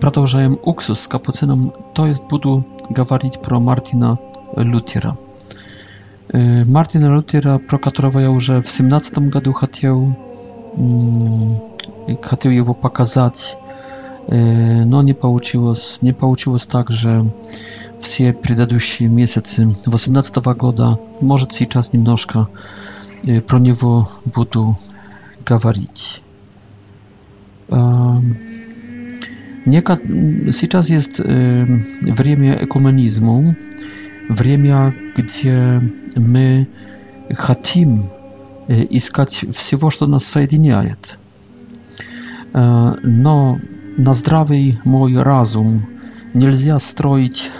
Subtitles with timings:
[0.00, 4.18] продолжаем уксус с капуцином, то есть буду говорить про Мартина
[4.56, 5.16] Лютера.
[6.32, 10.16] Мартина Лютера, про которого я уже в семнадцатом году хотел,
[12.22, 13.56] хотел его показать,
[14.28, 15.98] но не получилось.
[16.02, 17.26] Не получилось так, что
[17.98, 22.46] все предыдущие месяцы 18 года, может сейчас немножко
[23.46, 24.76] про него буду
[25.44, 26.22] говорить.
[27.70, 28.36] Um...
[29.68, 30.00] Niekad,
[30.70, 33.54] teraz jest czas y, e, ekumenizmu,
[34.28, 34.38] czas,
[35.16, 35.80] gdzie
[36.16, 36.66] my
[37.34, 38.04] chcemy
[38.90, 40.94] iskać wszystko, co nas łączy.
[42.54, 43.56] E, no,
[43.98, 45.80] na zdrowy mój rozum
[46.34, 47.50] nie można stroić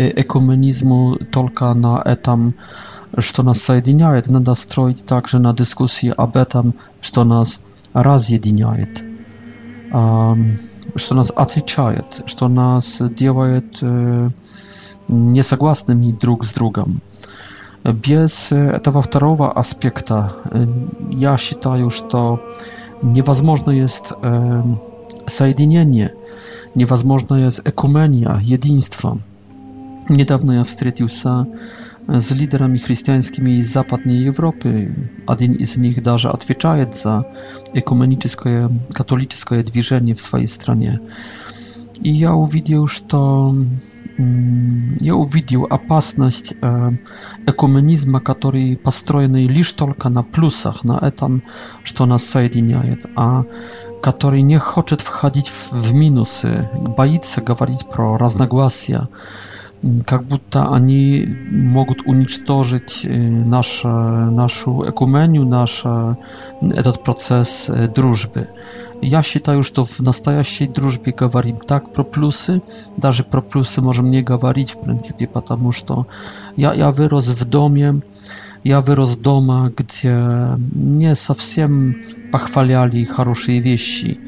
[0.00, 2.52] y, ekumenizmu tylko na etam,
[3.34, 3.92] co nas łączy.
[4.24, 6.72] Trzeba stroić także na dyskusję o etam,
[7.12, 7.58] co nas
[7.94, 8.86] rozjedniaje.
[9.92, 10.50] Um,
[10.98, 13.78] что нас отличает, что нас делает
[15.08, 17.00] несогласными друг с другом.
[17.84, 20.32] Без этого второго аспекта
[21.10, 22.40] я считаю, что
[23.02, 24.12] невозможно есть
[25.26, 26.14] соединение,
[26.74, 29.18] невозможно есть экумения, единство.
[30.08, 31.46] Недавно я встретился
[32.08, 34.92] z liderami chrześcijańskimi z zachodniej Europy.
[35.28, 37.24] Jeden z nich nawet odpowiada za
[37.74, 40.98] ekumeniczne, katolickie движenie w swojej stronie.
[42.02, 43.00] I ja uwidził, że
[44.18, 46.56] mm, ja uwidził opasność e,
[47.46, 51.40] ekumenizmu, który построjony lisz tylko na plusach, na etam,
[51.94, 53.42] co nas sojedniaje, a
[54.02, 56.66] który nie chce wchodzić w minusy,
[56.96, 58.94] boi się mówić pro raznogłasia.
[58.98, 59.06] Mm
[60.06, 65.84] как будто они могут уничтожить наше, нашу экумению, наш
[66.60, 68.48] этот процесс дружбы.
[69.02, 72.62] Я считаю, что в настоящей дружбе говорим так про плюсы,
[72.96, 76.06] даже про плюсы можем не говорить в принципе, потому что
[76.56, 78.00] я, я вырос в доме,
[78.64, 81.96] я вырос дома, где не совсем
[82.32, 84.18] похваляли хорошие вещи.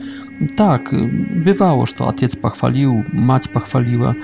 [0.59, 4.15] Так, бывало, что отец похвалил, мать похвалила,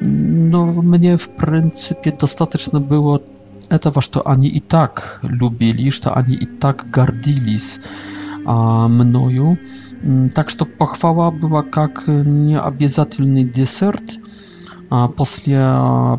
[0.00, 3.18] no, mnie w pryncypie dostatecznie było
[3.70, 7.56] e, to, ani i tak lubili, że ani i tak gardili
[8.46, 9.56] a mnoju.
[10.04, 14.12] Mm, tak, że pochwała była jak nieobiezatelny desert
[14.90, 15.60] a после,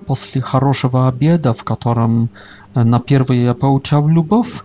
[0.05, 2.27] после хорошего обеда, w którym
[2.75, 4.63] e, na pierwsze ja pouczał lubow,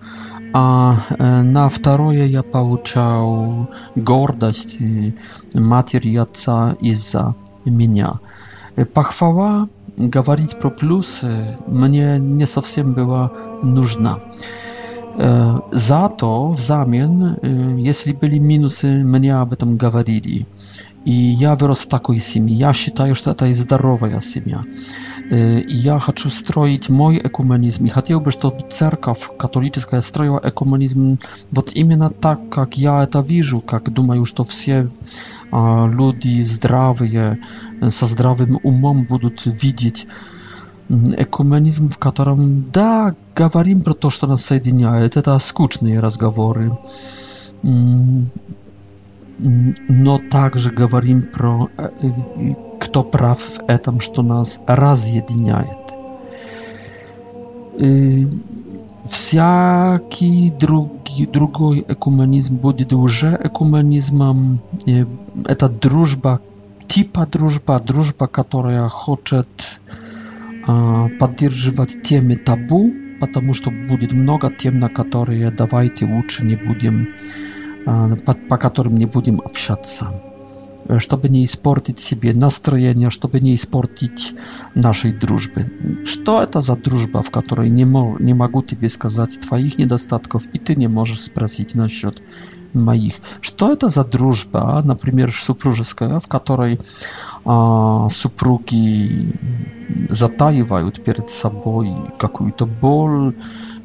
[0.53, 3.27] a e, na второе ja pouczał
[3.97, 4.79] gordość
[5.55, 7.33] matki i ojca i za
[7.67, 8.07] mnie.
[8.95, 9.67] Pachwała
[9.99, 13.31] Gawarit Pro plusy, e, mnie nie совсем była
[13.63, 14.21] nużna.
[15.21, 17.37] E, za to w zamian, e,
[17.77, 20.45] jeśli byli minusy, mnie aby tam gawarili.
[21.05, 22.55] И я вырос в такой семье.
[22.57, 24.63] Я считаю, что это и здоровая семья.
[25.31, 27.87] И я хочу строить мой экуменизм.
[27.87, 31.19] И хотел бы, чтобы церковь католическая строила экуменизм
[31.51, 34.89] вот именно так, как я это вижу, как думаю, что все
[35.51, 37.39] люди здравые,
[37.89, 40.07] со здравым умом будут видеть
[40.89, 45.17] экуменизм, в котором, да, говорим про то, что нас соединяет.
[45.17, 46.71] Это скучные разговоры
[49.43, 51.69] но также говорим про
[52.81, 55.69] кто прав в этом, что нас разъединяет.
[59.05, 64.61] Всякий другий, другой экуменизм будет уже экуменизмом.
[65.45, 66.41] Это дружба,
[66.87, 69.49] типа дружба, дружба, которая хочет
[71.19, 77.42] поддерживать темы табу, потому что будет много тем, на которые давайте лучше не будем э,
[78.25, 80.09] под, по которым не будем общаться,
[80.99, 84.35] чтобы не испортить себе настроение, чтобы не испортить
[84.75, 85.67] нашей дружбы.
[86.05, 90.59] Что это за дружба, в которой не, мог, не могу тебе сказать твоих недостатков, и
[90.59, 92.23] ты не можешь спросить насчет
[92.73, 93.15] моих.
[93.41, 96.81] Что это за дружба, например, супружеская, в которой
[97.45, 99.35] а, супруги
[100.09, 103.35] затаивают перед собой какую-то боль,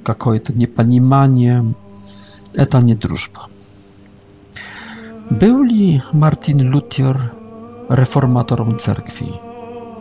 [0.03, 1.65] какое-то непонимание?
[2.53, 3.47] Это не дружба.
[5.31, 5.63] Był
[6.13, 7.17] Martin Luther
[7.89, 9.27] reformatorem cerkwi?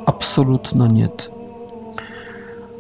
[0.07, 1.09] Absolutnie nie.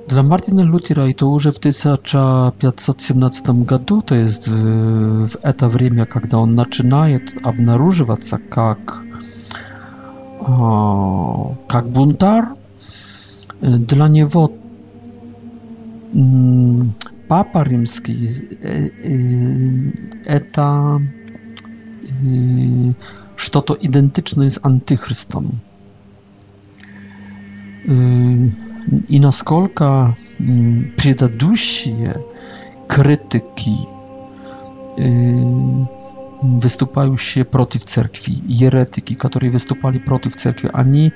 [0.08, 6.06] Dla Martina Luthera i to już w 1517 roku, to jest w, etapie, eta wremia,
[6.06, 7.06] kiedy on zaczyna
[7.44, 8.96] odnaruzywać się jak
[11.74, 12.44] jak buntar,
[13.78, 14.48] dla niego
[16.14, 16.92] mm,
[17.28, 18.26] papa rzymski e,
[20.34, 21.00] e, to
[23.36, 25.44] što y, to identyczne jest antychrystom.
[29.10, 30.12] Y, na skolka
[30.96, 32.18] предыдущие y,
[32.88, 33.76] krytyki
[37.16, 41.10] się przeciw cerkwi, jeretyki, którzy wystupali przeciw cerkwi, ani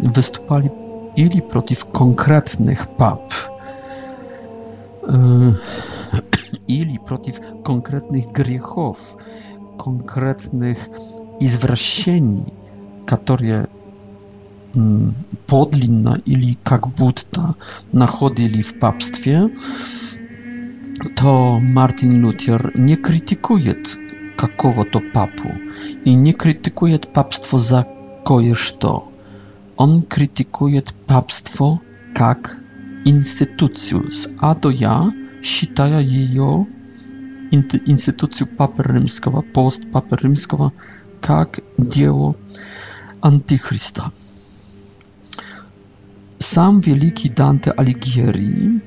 [0.00, 0.68] wystupali
[1.16, 3.32] ili przeciw konkretnych pap,
[6.68, 9.16] ili przeciw konkretnych grzechów,
[9.76, 10.88] konkretnych
[11.40, 12.42] izwrasieni,
[13.06, 13.66] które
[14.76, 15.12] mm,
[15.46, 17.54] podlinna ili jak budta
[17.92, 19.48] nachodzili w papstwie,
[21.14, 23.74] to Martin Luther nie krytykuje
[24.36, 25.48] kakowo to papu
[26.04, 27.84] i nie krytykuje papstwo za
[28.24, 29.08] kojesz to.
[29.76, 31.78] On krytykuje papstwo
[32.20, 32.56] jak
[33.04, 33.98] instytucję
[34.40, 35.10] A do Ja,
[35.42, 36.64] считая ее
[37.86, 38.82] instytucją papy
[39.52, 40.16] post papy
[41.28, 42.34] jak dzieło
[43.20, 44.10] antychrista.
[46.42, 48.80] Sam wielki Dante Alighieri,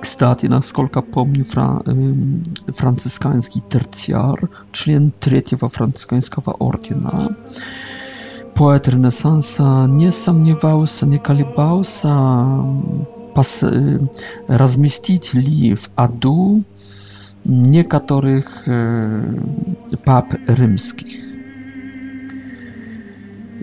[0.00, 2.42] kstaty, na skolka pomnił fra, um,
[2.74, 7.28] franciszkański tercjar, człen trzeciego franciszkańskiego ordyna,
[8.54, 14.00] poet renesansa, nie samniewał się, nie kalibał się, um,
[15.34, 16.62] li w adu,
[17.46, 21.22] niektórych e, pap rzymskich.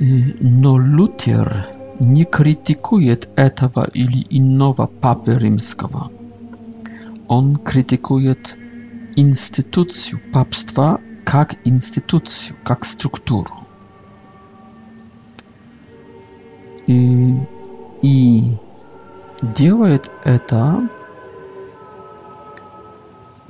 [0.01, 0.03] E,
[0.41, 1.63] no Luther
[2.01, 6.09] nie krytykuje etawa ili innowa papy rzymskiego.
[7.27, 8.35] On krytykuje
[9.15, 10.97] instytucję papstwa
[11.33, 13.49] jak instytucję, jak strukturę.
[16.89, 17.33] E, I,
[18.03, 18.51] i
[19.41, 20.89] делает это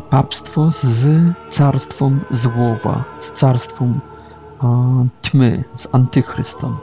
[0.10, 4.02] папство z carstwem złowa, z carstwem
[4.64, 6.76] e, tmy, z antychrystą.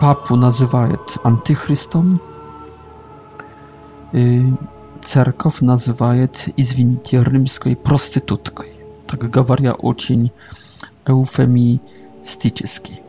[0.00, 2.18] Papu называет antychrystą,
[4.14, 4.18] e,
[5.02, 8.62] cerkow называет, извините, римской prostytutką.
[9.08, 10.30] Tak gawaria очень
[11.06, 13.00] eufemistический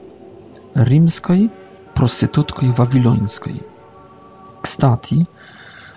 [0.84, 1.50] римской
[1.94, 3.62] проституткой вавилонской.
[4.62, 5.26] Кстати,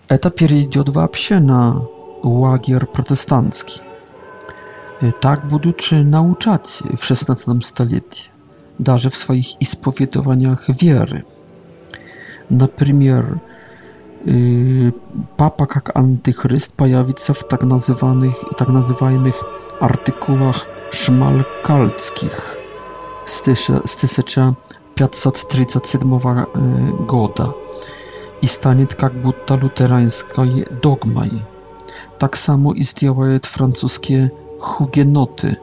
[0.08, 1.80] это перейдет вообще na
[2.24, 3.80] łagier protestancki.
[5.02, 8.28] E, tak buduczy nauczać w XVI stuleciu,
[8.80, 11.22] darze w swoich ispowiedowaniach wiery.
[12.50, 13.24] Na przykład
[14.26, 14.32] e,
[15.36, 19.40] Papa jak antychryst pojawi się w tak, nazywanych, tak nazywanych
[19.80, 22.56] artykułach szmalkalckich
[23.26, 26.46] z 1537 e,
[27.06, 27.52] goda
[28.42, 31.30] i stanie jak butta luterańskiej dogmaj.
[32.18, 35.56] Tak samo i zdziałają francuskie hugenoty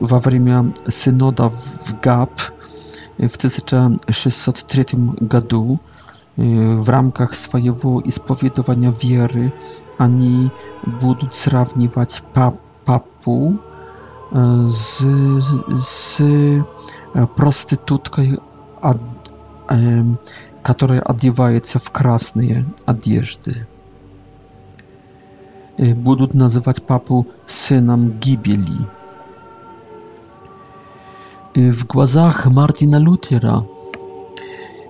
[0.00, 2.40] w awrymia synoda w GAP
[3.20, 4.84] e, w 1603
[5.20, 5.78] gadu e,
[6.76, 9.50] w ramkach swojego spowiedowania wiery
[9.98, 10.50] ani
[11.00, 12.22] budu srawniwać
[12.84, 13.56] papu
[14.68, 15.04] z,
[17.14, 18.34] e, prostytutką, e,
[20.62, 22.42] która odziewa się w krasne
[22.86, 23.64] odzieżdy.
[25.78, 28.84] E, będą nazywać papu synem gibeli.
[31.56, 33.62] W głazach Martina Lutera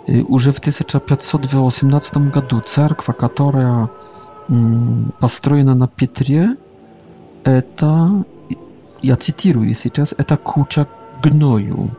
[0.08, 3.88] już w 1518 roku cerkwa, która um,
[4.50, 6.54] mm, postrojona na Pietrze,
[7.76, 8.08] to
[9.02, 10.86] я цитирую сейчас, это куча
[11.22, 11.90] гною.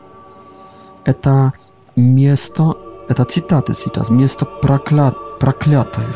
[1.04, 1.52] Это
[1.96, 2.76] место,
[3.08, 5.12] это цитата сейчас, место прокля...
[5.40, 6.08] проклятое.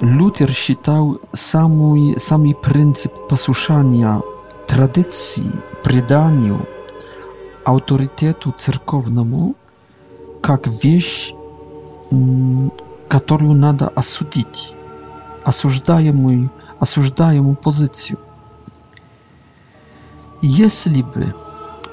[0.00, 4.22] Лютер считал самый, самый принцип послушания
[4.66, 5.50] традиции,
[5.84, 6.66] преданию,
[7.64, 9.54] авторитету церковному,
[10.42, 11.34] как вещь,
[13.08, 14.74] которую надо осудить.
[15.44, 16.48] Осуждаемый
[16.80, 18.18] осуждая ему позицию.
[20.42, 21.34] Если бы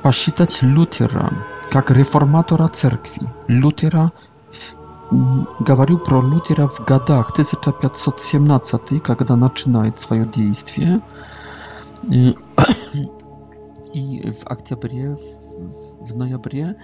[0.02, 1.32] посчитать Лютера
[1.72, 4.12] как реформатора церкви, Лютера
[5.60, 11.02] говорил про Лютера в годах 1517, когда начинает свое действие,
[12.12, 12.36] и,
[13.94, 15.20] и в октябре, в,
[16.12, 16.76] в ноябре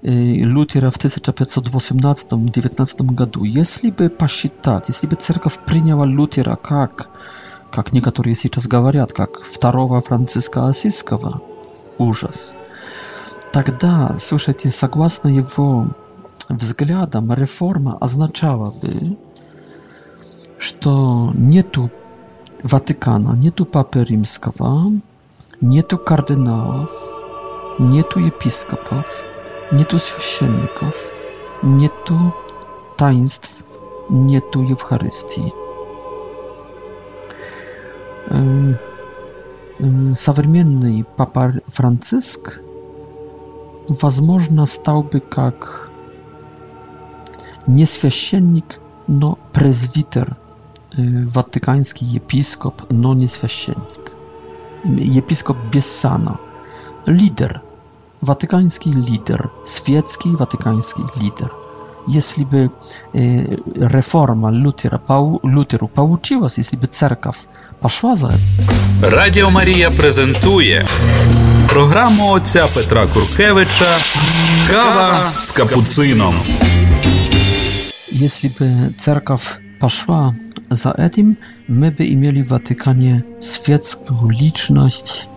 [0.00, 3.44] Лютера в 1518-19 году.
[3.44, 7.10] Если бы посчитать, если бы церковь приняла Лютера как
[7.72, 11.40] как некоторые сейчас говорят, как второго Франциска Осиского.
[11.98, 12.54] Ужас.
[13.52, 15.88] Тогда, слушайте, согласно его
[16.48, 19.16] взглядам, реформа означала бы,
[20.58, 21.90] что нету
[22.62, 24.90] Ватикана, нету Папы Римского,
[25.60, 26.90] нету кардиналов,
[27.78, 29.24] нету епископов,
[29.70, 31.12] нету священников,
[31.62, 32.34] нету
[32.96, 33.64] таинств,
[34.10, 35.52] нету Евхаристии.
[40.16, 42.60] современный Папа Франциск,
[43.88, 45.90] возможно, стал бы как
[47.66, 50.36] не священник, но презвитер,
[50.96, 54.12] ватиканский епископ, но не священник.
[54.84, 56.38] Епископ Бессана,
[57.06, 57.62] лидер,
[58.20, 61.52] ватиканский лидер, светский ватиканский лидер–
[62.06, 62.70] если бы
[63.12, 67.46] э, реформа Лютера, пау, Лютеру получилась, если бы церковь
[67.80, 69.10] пошла за это.
[69.16, 70.86] Радіо Марія презентує
[71.68, 73.96] програму отця Петра Куркевича
[74.70, 76.34] «Кава с капуцином».
[78.12, 80.32] Если бы церковь пошла
[80.70, 81.36] за этим,
[81.68, 85.28] мы бы имели в Ватикане светскую личность,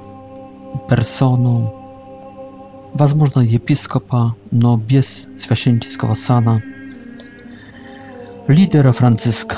[0.90, 1.72] персону,
[2.96, 6.62] возможно, епископа, но без священнического сана,
[8.50, 9.58] лидера Франциска.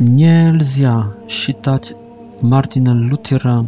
[0.00, 1.92] Нельзя считать
[2.40, 3.66] Мартина Лютера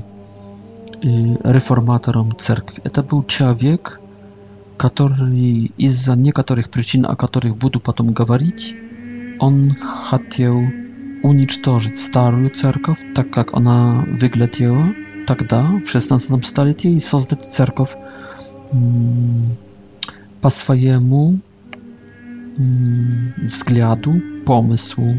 [1.02, 2.80] реформатором церкви.
[2.84, 4.00] Это был человек,
[4.78, 8.74] который из-за некоторых причин, о которых буду потом говорить,
[9.38, 9.70] он
[10.10, 10.62] хотел
[11.22, 14.84] уничтожить старую церковь, так как она выглядела,
[15.34, 17.92] тогда, в XVI столетии, создать церковь
[20.40, 21.38] по своему
[23.50, 24.10] względu,
[24.44, 25.16] pomysłu,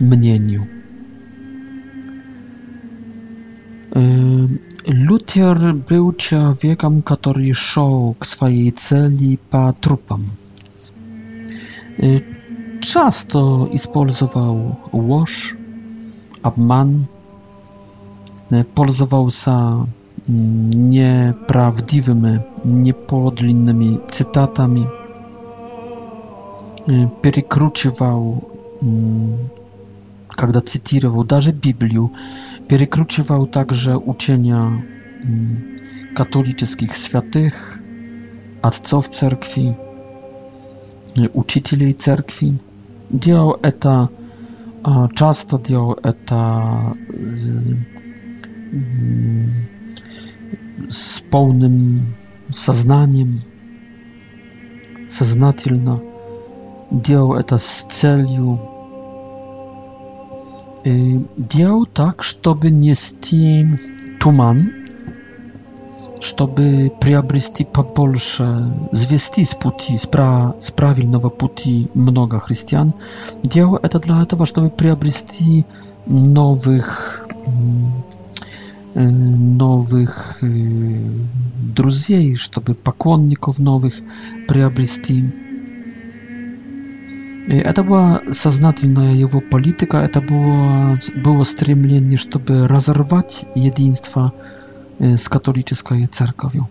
[0.00, 0.66] mnieniu.
[3.96, 10.22] Yy, Luther był człowiekiem, który szedł k swojej celi po trupam.
[11.98, 12.20] Yy,
[12.80, 14.56] często использовал
[15.10, 15.56] ложь,
[16.42, 17.04] обман,
[18.74, 19.28] pользовал
[20.28, 24.86] неправдивыми, неподлинными цитатами,
[27.22, 28.42] перекручивал,
[30.30, 32.12] когда цитировал даже Библию,
[32.68, 34.84] перекручивал также учения
[36.14, 37.78] католических святых,
[38.62, 39.76] отцов церкви,
[41.34, 42.58] учителей церкви.
[43.10, 44.08] Делал это,
[45.16, 46.94] часто делал это
[50.88, 52.02] z pełnym
[52.52, 53.40] сознанием,
[55.08, 56.00] сознательно
[56.90, 58.60] делал это с целью
[61.36, 63.66] делал так, чтобы нести
[64.20, 64.70] туман,
[66.20, 68.46] чтобы приобрести побольше,
[68.92, 72.94] звести с пути, с, пра, с правильного пути много христиан.
[73.42, 75.64] Делал это для этого, чтобы приобрести
[76.06, 77.26] новых
[78.98, 83.94] новых друзей, чтобы поклонников новых
[84.48, 85.24] приобрести.
[87.48, 94.32] Это была сознательная его политика, это было, было стремление, чтобы разорвать единство
[94.98, 96.68] с католической церковью.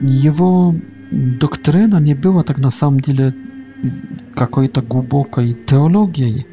[0.00, 0.74] Его
[1.10, 3.34] доктрина не была так на самом деле
[4.34, 6.46] какой-то глубокой теологией,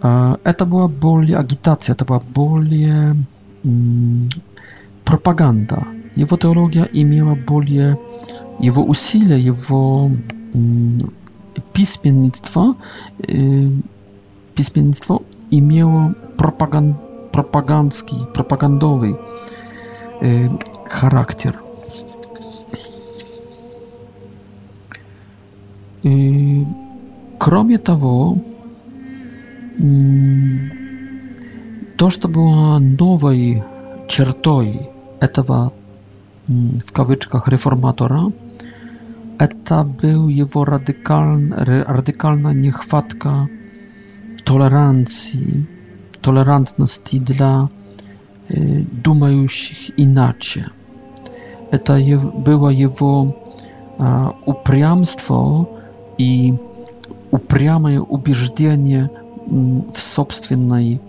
[0.00, 3.14] Это была более агитация, это была более
[5.04, 5.86] пропаганда.
[6.14, 7.98] Его теология имела более...
[8.58, 10.10] Его усилия, его
[11.72, 12.74] письменство,
[14.54, 16.96] письменство имело пропаган,
[17.32, 19.16] пропагандский, пропагандовый
[20.88, 21.60] характер.
[26.02, 26.64] И,
[27.38, 28.38] кроме того,
[31.96, 33.62] то, что было новой
[34.08, 34.80] чертой
[35.20, 35.72] этого,
[36.48, 38.22] в кавычках, реформатора,
[39.38, 43.48] это был его радикаль, радикальная нехватка
[44.46, 45.64] tolerancji,
[46.22, 47.68] tolerantności dla
[48.94, 50.70] думающих иначе.
[51.70, 51.98] Это
[52.38, 53.36] было его
[54.46, 55.68] упрямство
[56.16, 56.54] и
[57.30, 59.10] упрямое убеждение
[59.46, 61.00] в собственной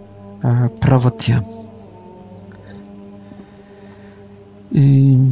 [0.44, 1.42] э, правоте.
[4.72, 5.26] И...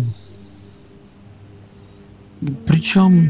[2.65, 3.29] Причем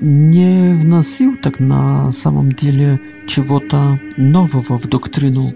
[0.00, 5.52] не вносил так на самом деле чего-то нового в доктрину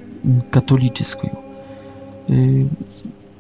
[0.50, 1.32] католическую.
[2.28, 2.68] И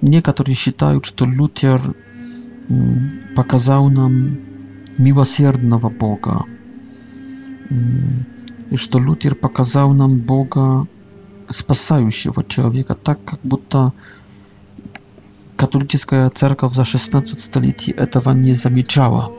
[0.02, 1.80] некоторые считают, что Лютер
[3.36, 4.36] показал нам
[4.98, 6.44] милосердного Бога.
[8.70, 10.86] и что Лютер показал нам Бога,
[11.48, 13.92] спасающего человека, так как будто
[15.56, 19.32] католическая церковь за 16 столетий этого не замечала.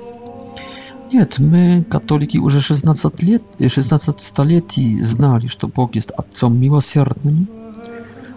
[1.13, 7.48] Нет, мы, католики, уже 16 лет, 16 столетий знали, что Бог есть Отцом Милосердным,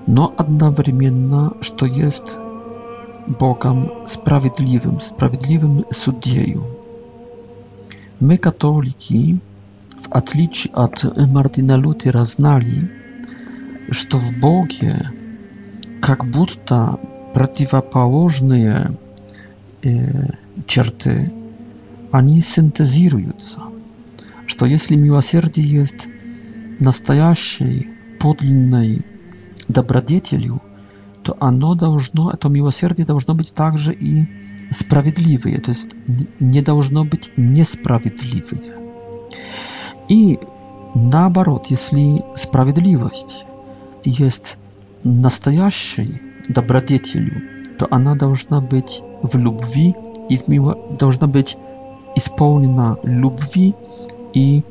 [0.06, 2.36] но одновременно, что есть
[3.40, 6.62] Bogiem sprawiedliwym, sprawiedliwym sędziu.
[8.20, 9.36] My katoliki
[10.02, 10.96] w отличие od
[11.32, 12.90] Мартина Лютера, знали,
[13.92, 15.08] что в Боге
[16.00, 16.98] как будто
[17.34, 18.98] противоположные
[19.84, 20.28] э,
[20.66, 21.30] черты,
[22.10, 23.60] они синтезируются,
[24.46, 26.08] что если милосердие есть
[26.80, 29.02] настоящей, подлинной
[29.68, 30.60] добродетелью,
[31.22, 34.26] то оно должно, это милосердие должно быть также и
[34.72, 35.90] справедливое, то есть
[36.40, 38.82] не должно быть несправедливое.
[40.08, 40.40] И
[40.94, 43.46] наоборот, если справедливость
[44.04, 44.58] есть
[45.04, 47.42] настоящей добродетелью,
[47.78, 49.94] то она должна быть в любви
[50.28, 50.76] и в мило...
[50.98, 51.56] должна быть
[52.14, 53.74] исполнена любви
[54.34, 54.62] и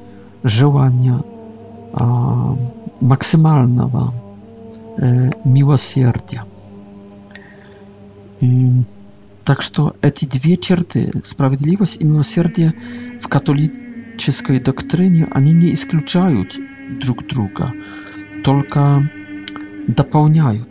[0.44, 1.22] желания
[1.94, 2.56] а,
[3.00, 4.14] максимального
[4.98, 6.44] э, милосердия.
[8.42, 8.72] И,
[9.44, 12.74] так что эти две черты, справедливость и милосердие
[13.20, 16.44] в католицизме czeskiej doktrynie ani nie wykluczają
[17.00, 17.72] drug druga,
[18.44, 19.04] tylko
[19.88, 20.64] dopełniają.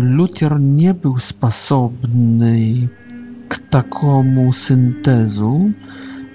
[0.00, 2.88] Luther nie był sposobny
[3.70, 5.70] takomu syntezu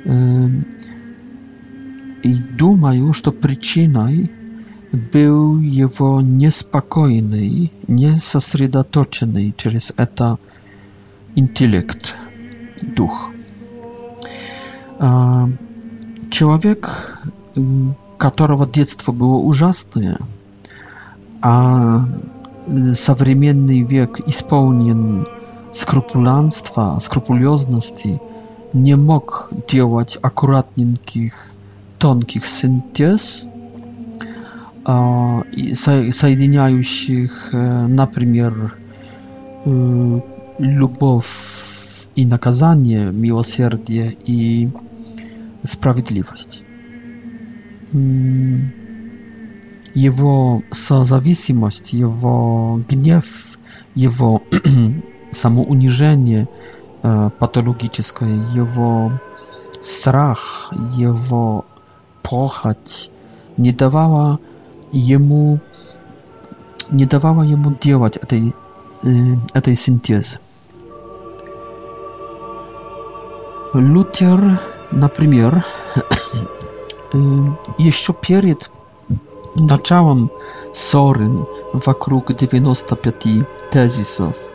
[0.06, 0.10] y,
[2.30, 4.08] i duma już, że przyczyną
[5.14, 7.52] był jego niespokojny,
[7.90, 10.38] niesosredotoczony czyli eta
[11.36, 12.14] intelekt,
[12.96, 13.32] duch.
[15.04, 15.50] А,
[16.30, 17.20] человек,
[18.20, 20.20] которого детство было ужасное,
[21.42, 22.06] а
[22.68, 25.26] э, современный век исполнен
[25.72, 28.22] скрупулянства, скрупулезности,
[28.74, 31.34] не мог делать аккуратненьких
[31.98, 33.48] тонких синтез,
[34.86, 35.42] а,
[35.74, 38.76] соединяющих, э, например,
[39.66, 40.22] э,
[40.60, 44.70] любовь и наказание, милосердие и
[45.66, 46.64] sprawiedliwość.
[47.96, 48.70] Mm.
[49.96, 50.60] Jego
[51.04, 53.58] zależność, jego gniew,
[53.96, 54.40] jego
[55.42, 56.48] samouniżenie
[57.06, 59.12] e, patologiczne, jego
[59.82, 61.64] strach, jego
[62.24, 63.10] pochać
[63.58, 64.38] nie dawała
[64.94, 65.60] jemu
[66.92, 68.54] nie dawała jemu działać tej
[69.56, 70.38] e, tej syntezy.
[73.74, 74.58] Lutier
[74.92, 75.66] Например,
[77.78, 78.70] еще перед
[79.56, 80.30] началом
[80.74, 81.30] ссоры
[81.74, 84.52] вокруг 95 тезисов,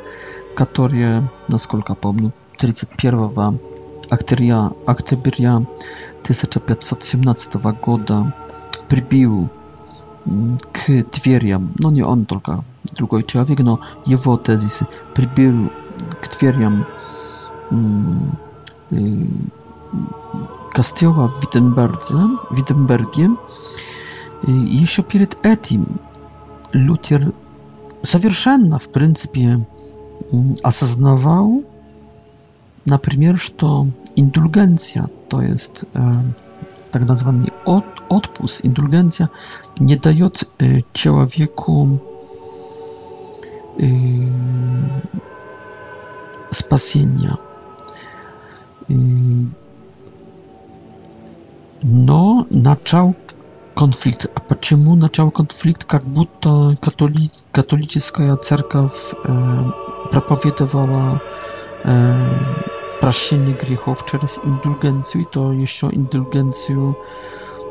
[0.54, 3.58] которые, насколько помню, 31
[4.10, 8.34] октября, октября 1517 года
[8.88, 9.48] прибил
[10.72, 12.62] к дверям, но не он только,
[12.94, 15.70] другой человек, но его тезисы прибил
[16.22, 16.84] к дверям
[20.72, 21.40] kastioła w
[22.52, 23.36] Wittenbergiem
[24.64, 25.84] jeszcze y, przed etim
[26.74, 27.26] Luther
[28.04, 29.58] совершенно, w pryncypie
[30.32, 31.62] mm, asaznawał
[32.86, 33.84] na przykład, że
[34.16, 36.22] indulgencja, to jest e,
[36.90, 39.28] tak nazwany od, odpust, indulgencja
[39.80, 40.30] nie daje
[40.92, 41.98] człowieku wieku
[43.80, 43.92] y,
[46.54, 47.36] spasienia.
[51.88, 53.14] но начал
[53.76, 54.26] конфликт.
[54.34, 55.84] А почему начал конфликт?
[55.84, 59.64] Как будто католи католическая церковь э,
[60.10, 61.22] проповедовала
[61.84, 62.28] э,
[63.00, 66.96] прощение грехов через индульгенцию, и то еще индульгенцию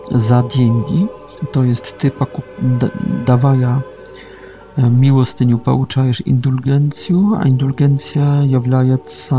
[0.09, 1.09] za деньги.
[1.51, 2.87] To jest ty pokup, da,
[3.25, 3.81] dawaja
[4.77, 9.37] miłostyniu pouczajesz indulgencję, a indulgencja является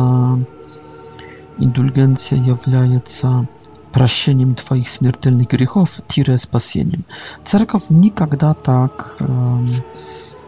[1.58, 3.46] indulgencja является
[3.92, 7.04] прощением твоих смертельных грехов, тире спасением.
[7.44, 9.64] Церковь никогда так э,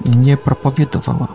[0.00, 1.30] не проповедовала.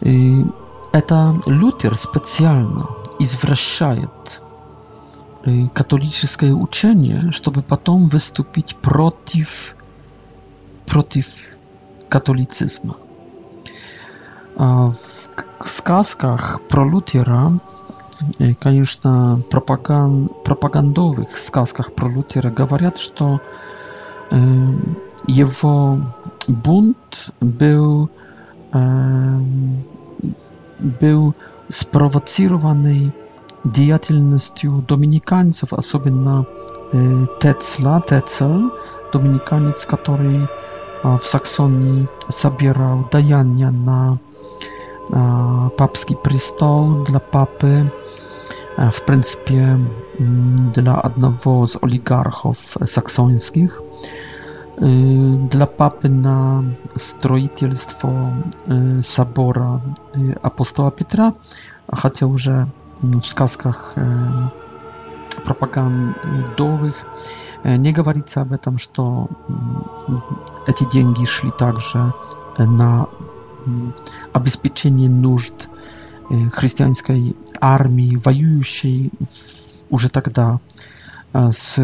[0.00, 0.46] И
[0.92, 4.40] это Лютер специально извращает
[5.72, 9.74] католическое учение, чтобы потом выступить против,
[10.86, 11.56] против
[12.08, 12.96] католицизма.
[14.54, 14.94] В
[15.64, 17.52] сказках про Лютера
[18.38, 23.40] Э, конечно, пропаган, пропагандовых сказках про Лютера говорят, что
[24.30, 24.38] э,
[25.26, 25.98] его
[26.46, 28.10] бунт был,
[28.72, 29.82] эм,
[30.80, 31.34] был
[31.68, 33.14] спровоцированный
[33.64, 36.46] деятельностью доминиканцев, особенно
[36.92, 38.72] э, Тецла, Тецел,
[39.12, 40.46] доминиканец, который
[41.02, 44.18] в Саксонии собирал даяния на
[45.12, 45.20] E,
[45.76, 47.88] papski prystol dla papy,
[48.78, 49.78] e, w pryncypie
[50.20, 53.80] mm, dla jednego z oligarchów saksońskich,
[54.82, 54.88] e,
[55.48, 56.62] dla papy na
[56.96, 58.08] stroitelstwo
[59.02, 59.80] sabora
[60.42, 61.32] apostoła Piotra,
[61.96, 62.66] chociaż że
[63.04, 63.94] mm, w skazkach
[65.44, 67.04] propagandowych
[67.78, 68.86] nie mówi się o tym, że
[70.74, 72.10] te pieniądze szli także
[72.58, 73.06] na
[74.32, 75.68] обеспечение нужд
[76.52, 79.10] христианской армии, воюющей
[79.90, 80.58] уже тогда
[81.34, 81.80] с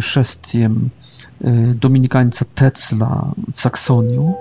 [0.00, 0.88] przyjściem
[1.44, 4.32] y, dominikańca Tesla w Saksonii, y,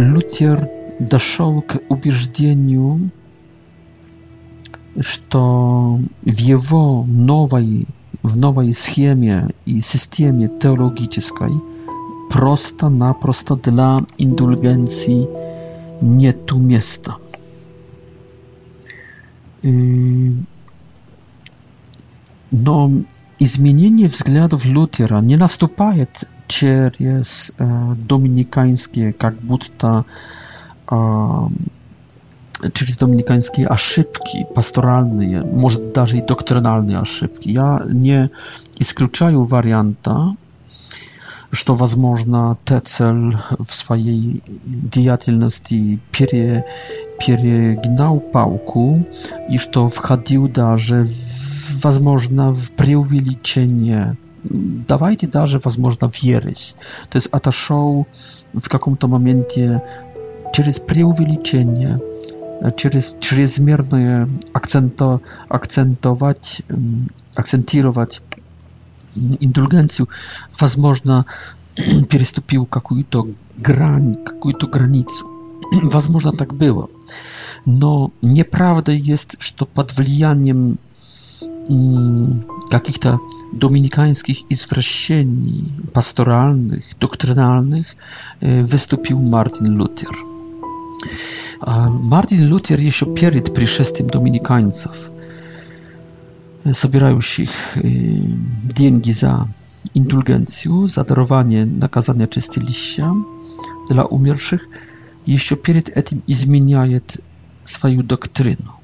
[0.00, 0.68] Luther
[1.00, 2.98] doszedł k ubieżdzeniu,
[4.96, 5.18] że
[6.26, 7.86] w jego nowej
[8.24, 11.52] w nowej schemie i systemie teologicznej
[12.30, 15.26] prosta na prosta dla indulgencji
[16.02, 17.16] nie tu miejsca
[22.52, 22.90] no
[23.40, 25.94] i zmienienie względów Lutera nie nastąpa
[26.48, 30.04] przez e, dominikańskie, jak butta,
[32.72, 37.52] przez e, dominikańskie aszybki pastoralne, może nawet i doktrynalne aszybki.
[37.52, 38.28] Ja nie
[38.78, 40.32] wykluczam warianta,
[41.52, 46.64] что, возможно, Тецель в своей деятельности пере,
[47.20, 49.06] перегнал палку
[49.50, 56.74] и что входил даже, в, возможно, в преувеличение давайте даже, возможно, в ересь.
[57.10, 58.06] То есть отошел
[58.54, 59.82] в каком-то моменте
[60.52, 62.00] через преувеличение,
[62.76, 66.62] через чрезмерное акценто, акцентовать,
[67.36, 68.20] акцентировать
[69.14, 70.08] индульгенцию,
[70.58, 71.26] возможно,
[72.08, 75.26] переступил какую-то грань, какую-то границу.
[75.82, 76.88] Возможно, так было.
[77.64, 80.78] Но неправда есть, что под влиянием
[82.70, 83.20] каких-то
[83.54, 87.86] dominikańskich извращений pastoralnych, doktrynalnych
[88.64, 90.08] wystąpił Martin Luther.
[92.00, 95.10] Martin Luther jeszcze przed przyjściem dominikańców
[96.66, 97.82] zabierają ich y,
[98.74, 99.46] dzięki za
[99.94, 103.14] indulgencję, za darowanie nakazania czysty liścia
[103.90, 104.68] dla umierszych,
[105.26, 106.98] jeszcze przed tym zmieniają
[107.64, 108.82] swoją doktrynę.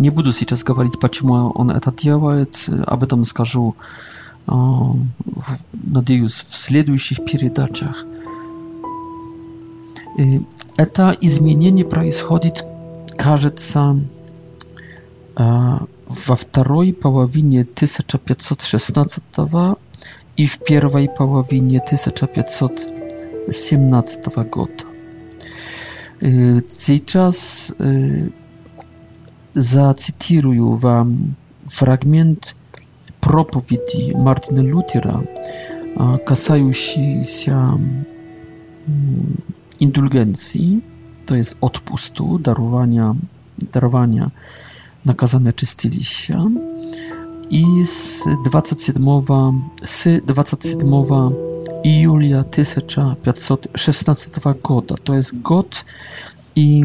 [0.00, 2.46] Nie będę teraz mówić, dlaczego on to robi,
[2.86, 3.72] aby tam skażu
[5.92, 6.34] nadzieję w
[6.66, 8.04] следующих передачах.
[10.18, 10.40] Y,
[10.76, 12.64] это изменение происходит,
[13.18, 13.96] кажется,
[15.36, 19.22] э, во второй половине 1516
[20.36, 24.84] и в первой половине 1517 года.
[26.66, 27.72] Сейчас
[29.54, 31.18] zacytuję Wam
[31.70, 32.54] fragment
[33.20, 35.20] propowiedzi Martina Luthera
[36.26, 37.78] kasający się yy,
[39.80, 40.80] indulgencji,
[41.26, 43.14] to jest odpustu, darowania,
[43.72, 44.30] darowania
[45.08, 46.50] nakazane czyścili się
[47.50, 49.06] i z 27
[49.84, 51.34] z 27
[51.84, 54.30] i Julia 1516
[54.62, 55.84] goda to jest god
[56.56, 56.84] i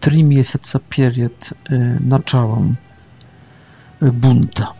[0.00, 1.28] 3 miesiące e,
[2.04, 2.74] na zaczęłam
[4.02, 4.72] e, bunta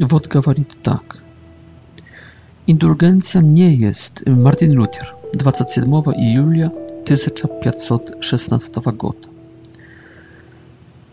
[0.00, 1.18] Wod mówi tak
[2.66, 6.70] indulgencja nie jest e, Martin Luther 27 i Julia
[7.04, 9.28] 1516 goda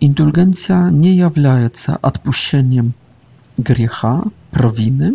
[0.05, 2.91] Indulgencja nie jest odpuszczeniem
[3.59, 5.11] grzecha, prowiny,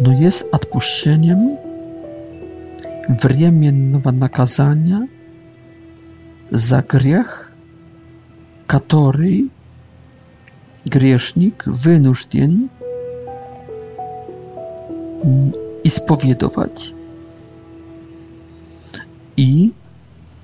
[0.00, 1.56] no jest odpuszczeniem
[3.22, 5.06] wremiennego nakazania
[6.50, 7.52] za grzech,
[8.66, 9.36] który
[10.86, 12.68] grzesznik wynuszdien
[15.24, 15.50] mm,
[15.84, 16.94] i spowiedować
[19.36, 19.72] i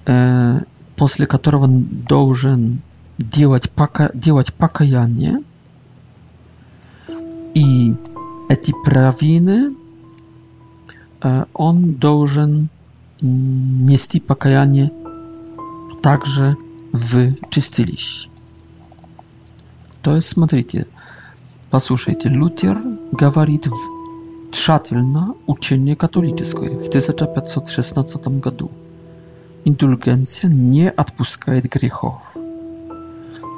[0.09, 2.81] e, после которого должен
[3.19, 5.41] делать, пока, делать покаяние,
[7.55, 7.95] и
[8.49, 9.75] эти провины
[11.55, 12.69] он должен
[13.21, 14.93] нести покаяние
[16.03, 16.57] также
[16.93, 18.29] в чистилище.
[20.03, 20.87] То есть, смотрите,
[21.71, 22.79] послушайте, Лютер
[23.13, 23.67] говорит
[24.53, 28.71] тщательно учение католическое в 1516 году
[29.65, 32.39] indulgencja nie odpuszcza grzechów.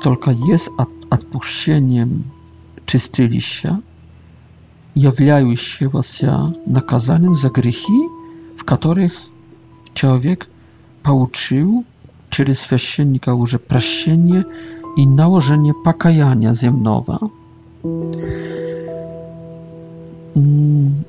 [0.03, 0.71] Tylko jest
[1.11, 2.23] odpuszczeniem
[2.87, 3.77] czystylisia,
[4.97, 7.93] jawiającego się nakazaniem za grzechy,
[8.57, 9.21] w których
[9.95, 10.47] człowiek
[11.03, 11.85] pouczył
[12.31, 14.45] przez święcennika już przeszenie
[14.97, 17.19] i nałożenie pokajania ziemnowa.
[20.37, 21.03] Mm,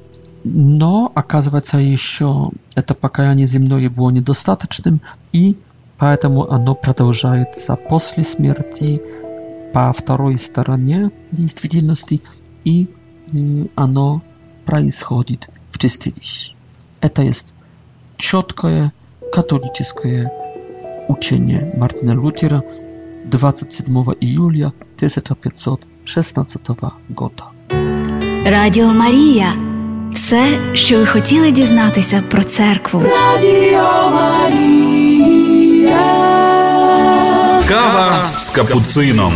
[0.48, 5.02] но оказывается еще это покаяние земное было недостаточным,
[5.34, 5.58] и
[5.98, 9.02] поэтому оно продолжается после смерти
[9.74, 12.22] по второй стороне действительности,
[12.64, 12.88] и
[13.76, 14.22] оно
[14.66, 16.54] происходит в чистилище.
[17.02, 17.54] Это есть
[18.16, 18.94] четкое
[19.34, 20.32] католическое
[21.10, 22.64] учение Мартина Лютера
[23.26, 23.86] 27
[24.22, 26.68] июля 1516
[27.10, 27.44] года.
[28.46, 29.52] Радио Мария–
[30.14, 33.00] Все, що ви хотіли дізнатися про церкву.
[33.02, 35.92] Радіо Марія.
[37.68, 39.34] Кава с капуцином.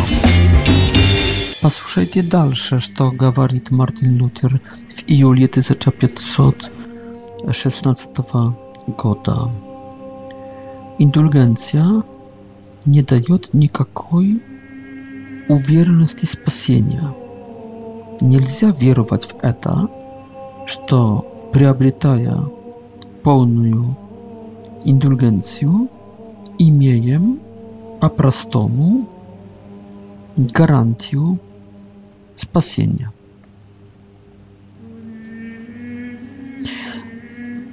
[1.62, 8.10] Послушайте дальше, что говорит Мартин Лютер в июле 1516
[8.98, 9.48] года.
[11.00, 12.02] Индульгенция
[12.86, 14.40] не дает никакой
[15.50, 17.14] уверенности спасения.
[18.22, 19.88] Нельзя веровать в это,
[20.72, 22.34] что, приобретая
[23.24, 23.98] полную
[24.86, 25.90] индульгенцию,
[26.60, 27.40] имеем
[28.00, 29.08] по-простому
[30.38, 31.40] гарантию
[32.38, 33.12] спасения.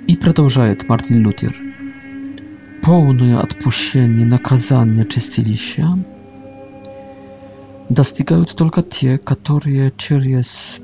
[0.09, 1.55] И продолжает Мартин Лютер.
[2.83, 5.87] Полное отпущение наказания чистилища
[7.89, 10.81] достигают только те, которые через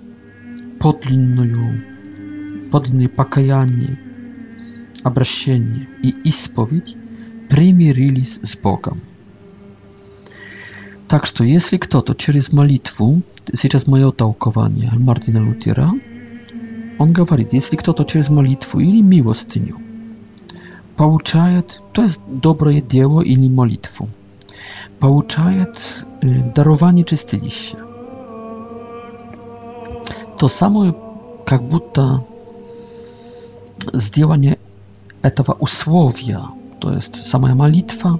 [0.79, 1.94] подлинную
[2.75, 3.97] Господне покаяние,
[5.05, 6.97] обращение и исповедь
[7.49, 9.01] примирились с Богом.
[11.07, 13.23] Так что если кто-то через молитву,
[13.55, 15.89] сейчас мое толкование Мартина Лютера,
[16.99, 19.77] он говорит, если кто-то через молитву или милостыню
[20.97, 24.09] получает, то есть доброе дело или молитву,
[24.99, 27.79] получает дарование чистилища,
[30.41, 32.25] то само как будто
[33.99, 34.57] zdjęcie
[35.23, 36.49] etowa usłowia,
[36.81, 38.19] to jest sama malitwa,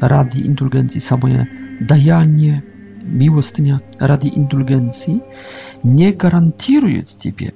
[0.00, 1.46] radi indulgencji, samoje
[1.80, 2.62] dajanie,
[3.12, 5.20] miłostynia, radi indulgencji,
[5.84, 7.50] nie gwarantuje Ciebie,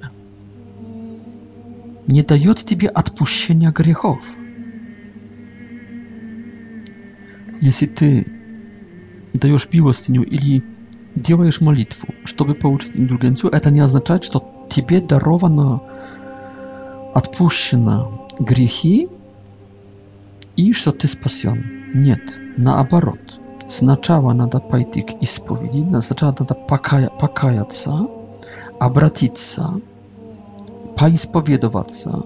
[2.09, 4.37] nie daje Ciebie odpuszczenia grzechów.
[7.63, 8.25] Jeśli Ty
[9.35, 10.63] dajesz miłostyniu, ili
[11.17, 14.41] działajesz malitwę, żeby połączyć indulgencję, to nie oznacza, że
[14.71, 15.81] Ciebie darowano
[17.17, 18.09] отпущено
[18.41, 19.09] грехи
[20.57, 21.59] и что ты спасен.
[21.95, 22.21] Нет,
[22.59, 23.19] наоборот.
[23.67, 28.07] Сначала надо пойти к исповеди, сначала надо покая, покаяться,
[28.79, 29.81] обратиться,
[30.99, 32.23] поисповедоваться,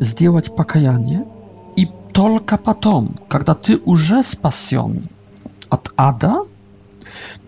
[0.00, 1.24] сделать покаяние,
[1.76, 5.08] и только потом, когда ты уже спасен
[5.70, 6.42] от ада,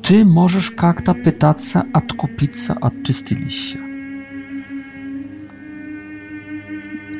[0.02, 3.78] ты можешь как-то пытаться откупиться от чистилища.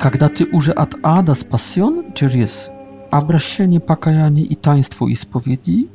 [0.06, 2.70] Когда ты уже от ада спасен через
[3.10, 5.88] обращение, покаяние и таинство исповеди,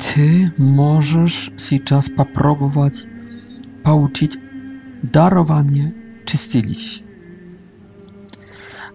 [0.00, 3.08] ты можешь сейчас попробовать
[3.82, 4.38] получить
[5.02, 7.02] дарование чистилищ.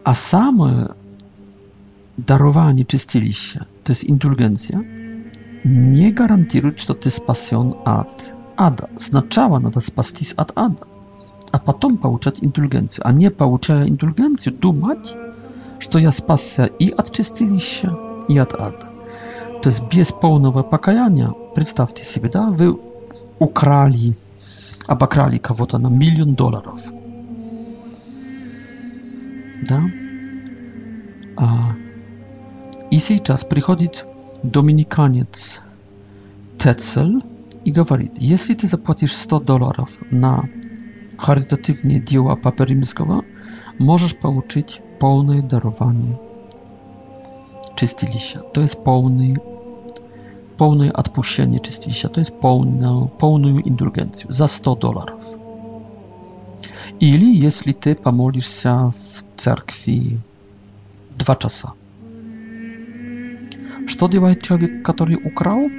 [0.06, 0.92] А самое
[2.16, 4.86] дарование чистилища, то есть индульгенция,
[5.66, 8.90] не гарантирует, что ты спасен от ада.
[8.98, 10.88] Сначала надо спастись от ада
[11.52, 13.08] а потом получать индульгенцию.
[13.08, 15.16] А не получая индульгенцию, думать,
[15.80, 17.96] что я спасся и от чистилища,
[18.28, 18.90] и от ада.
[19.62, 22.80] То есть без полного покаяния, представьте себе, да, вы
[23.40, 24.16] украли,
[24.88, 26.80] обокрали кого-то на миллион долларов.
[29.68, 29.82] Да?
[31.38, 31.76] А,
[32.90, 34.06] и сейчас приходит
[34.44, 35.60] доминиканец
[36.58, 37.22] Тецел
[37.64, 40.50] и говорит, если ты заплатишь 100 долларов на
[41.22, 42.66] charytatywnie dzieła Папы
[43.80, 46.16] możesz pouczyć pełne darowanie.
[47.76, 48.40] Чистилища.
[48.54, 49.34] To jest pełny,
[50.58, 52.10] pełne odpuszczenie czystiliścia.
[52.10, 55.24] To jest pełną, pełną indulgencję za 100 dolarów.
[57.02, 60.18] jeśli ty ты się w cerkwi
[61.18, 61.72] dwa часа.
[63.98, 65.70] co делает człowiek, który ukradł?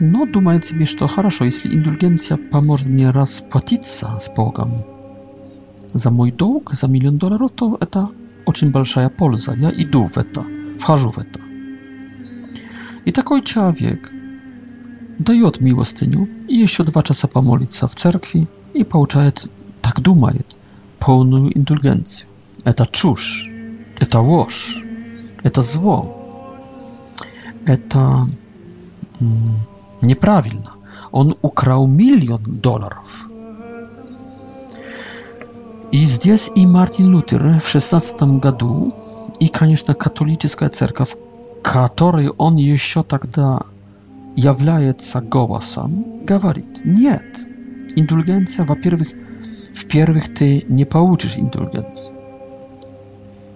[0.00, 4.84] Но думает себе, что хорошо, если индульгенция поможет мне расплатиться с Богом
[5.92, 8.08] за мой долг, за миллион долларов, то это
[8.46, 9.54] очень большая польза.
[9.54, 10.44] Я иду в это,
[10.78, 11.40] вхожу в это.
[13.06, 14.12] И такой человек
[15.18, 19.48] дает милостыню и еще два часа помолится в церкви и получает,
[19.82, 20.46] так думает,
[21.00, 22.28] полную индульгенцию.
[22.62, 23.50] Это чушь,
[23.98, 24.84] это ложь,
[25.42, 26.24] это зло,
[27.66, 28.28] это...
[30.02, 30.78] Nieprawilna.
[31.12, 33.28] On ukrał milion dolarów.
[35.92, 38.92] I здесь i Martin Лютер w 16 году,
[39.40, 41.16] и, конечно, католическая церковь,
[41.62, 43.62] которой он еще тогда
[44.36, 47.24] является голосом, говорит, нет,
[47.96, 49.08] индульгенция, во-первых,
[49.74, 52.14] в-первых, ты не получишь индульгенцию.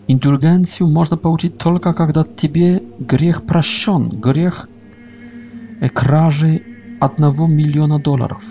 [0.09, 4.69] Индульгенцию можно получить только, когда тебе грех прощен, грех
[5.91, 6.61] kraży
[7.01, 8.45] одного миллиона долларов.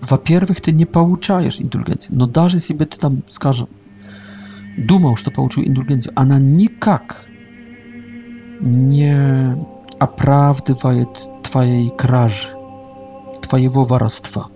[0.00, 3.68] Во-первых, ты не получаешь индульгенцию, но даже если бы ты там, скажем,
[4.76, 7.24] думал, что получил индульгенцию, она никак
[8.60, 9.56] не
[9.98, 12.48] оправдывает твоей кражи,
[13.42, 14.46] твоего воровства.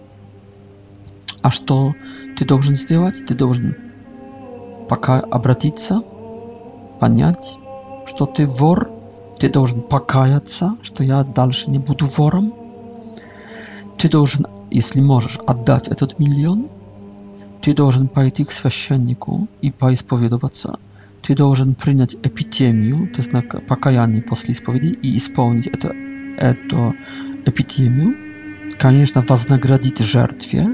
[1.43, 1.93] А что
[2.37, 3.25] ты должен сделать?
[3.27, 3.77] Ты должен
[4.89, 6.03] пока обратиться,
[7.01, 7.57] понять,
[8.07, 8.91] что ты вор,
[9.39, 12.53] Ты должен покаяться, что я дальше не буду вором.
[13.97, 16.67] Ты должен, если можешь, отдать этот миллион.
[17.63, 20.81] Ты должен пойти к священнику и поисповедоваться.
[21.23, 23.31] Ты должен принять эпитемию, то есть
[23.69, 25.93] покаяние после исповеди, и исполнить это,
[26.39, 26.95] эту
[27.47, 28.15] эпитемию.
[28.79, 30.67] Конечно, вознаградить жертве.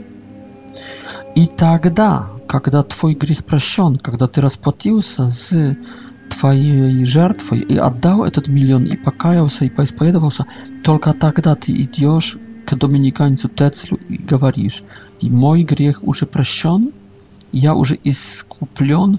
[1.35, 5.53] И тогда, когда твой грех прощен, когда ты расплатился с
[6.35, 10.47] твоей жертвой и отдал этот миллион и покаялся и исповедовался,
[10.83, 14.83] только тогда ты идешь к доминиканцу Тецлу и говоришь,
[15.20, 16.92] и мой грех уже прощен,
[17.53, 19.18] я уже искуплен,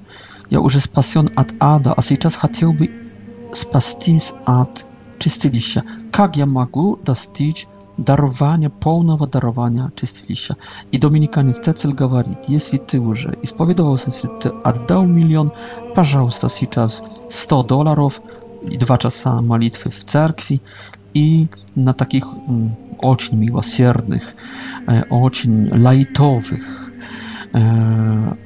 [0.49, 2.89] я уже спасен от ада, а сейчас хотел бы
[3.53, 4.85] спастись от
[5.19, 5.83] чистилища.
[6.11, 7.65] Как я могу достичь
[7.99, 10.55] darowania, pełnego darowania czystilisia.
[10.91, 13.01] I Dominikaniec Cecil mówi, jeśli ty
[13.43, 15.49] i spowiedował sens, że ty oddał milion,
[15.93, 16.27] proszę
[16.69, 18.21] teraz 100 dolarów
[18.61, 20.59] i dwa czasy malitwy w cerkwi
[21.13, 22.23] i na takich
[23.03, 24.35] bardzo mm, miłosiernych,
[24.87, 26.91] bardzo e, lajtowych,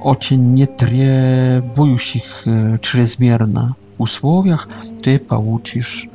[0.04, 2.44] bardzo e, nietrzebujących
[2.74, 4.68] e, czrezmierna usłowiach,
[5.02, 6.08] ty pouczysz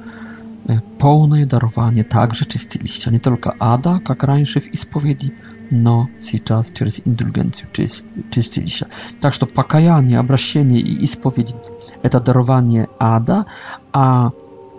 [0.70, 5.32] E, pełne darowanie także czysty czystiliście, nie tylko Ada, jak раньше w spowiedzi,
[5.72, 6.08] no
[6.46, 7.68] teraz przez indulgencję
[8.32, 8.86] czystiliście.
[9.20, 11.54] Także pakajanie, obrażenie i ispowiedź
[12.12, 13.46] to darowanie Ada,
[13.92, 14.30] a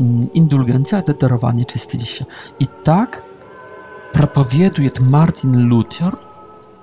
[0.00, 2.24] mm, indulgencja to darowanie czysty czystiliście.
[2.60, 3.22] I tak
[4.12, 6.14] propowieduje Martin Luther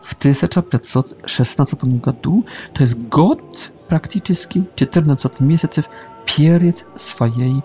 [0.02, 2.44] w 1516 roku,
[2.74, 5.84] to jest god praktycznie 14 miesięcy
[6.26, 7.62] przed swojej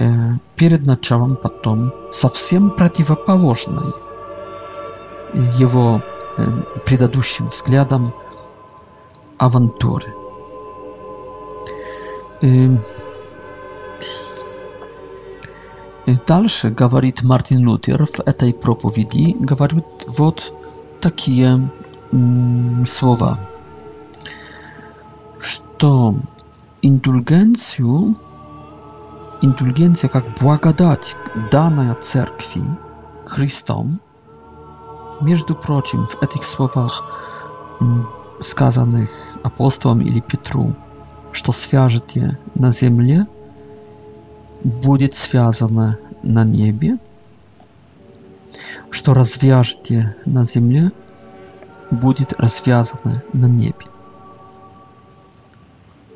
[0.00, 3.92] Э, перед началом потом совсем противоположной
[5.56, 6.02] его
[6.36, 6.46] э,
[6.84, 8.12] предыдущим взглядам
[9.38, 10.12] авантюры.
[12.42, 12.76] Э,
[16.26, 19.84] дальше говорит Мартин Лютер в этой проповеди, говорит
[20.18, 20.52] вот
[21.00, 21.68] такие
[22.84, 23.38] слова,
[25.40, 26.14] что
[26.82, 28.16] индульгенцию
[29.44, 31.16] Индульгенция как благодать,
[31.52, 32.64] данная Церкви
[33.26, 34.00] Христом.
[35.20, 37.04] Между прочим, в этих словах,
[38.40, 39.10] сказанных
[39.42, 40.72] апостолом или Петру,
[41.32, 43.26] что свяжете на земле,
[44.64, 46.96] будет связано на небе,
[48.90, 50.90] что развяжете на земле,
[51.90, 53.74] будет развязано на небе.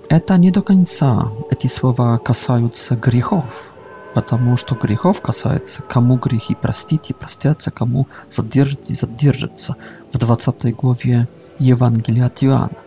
[0.09, 1.29] Это не до конца.
[1.51, 3.75] Эти слова касаются грехов,
[4.15, 9.77] потому что грехов касается, кому грехи простить и простятся, кому задержать и задержатся
[10.13, 11.29] в 20 главе
[11.59, 12.79] Евангелия от Иоанна.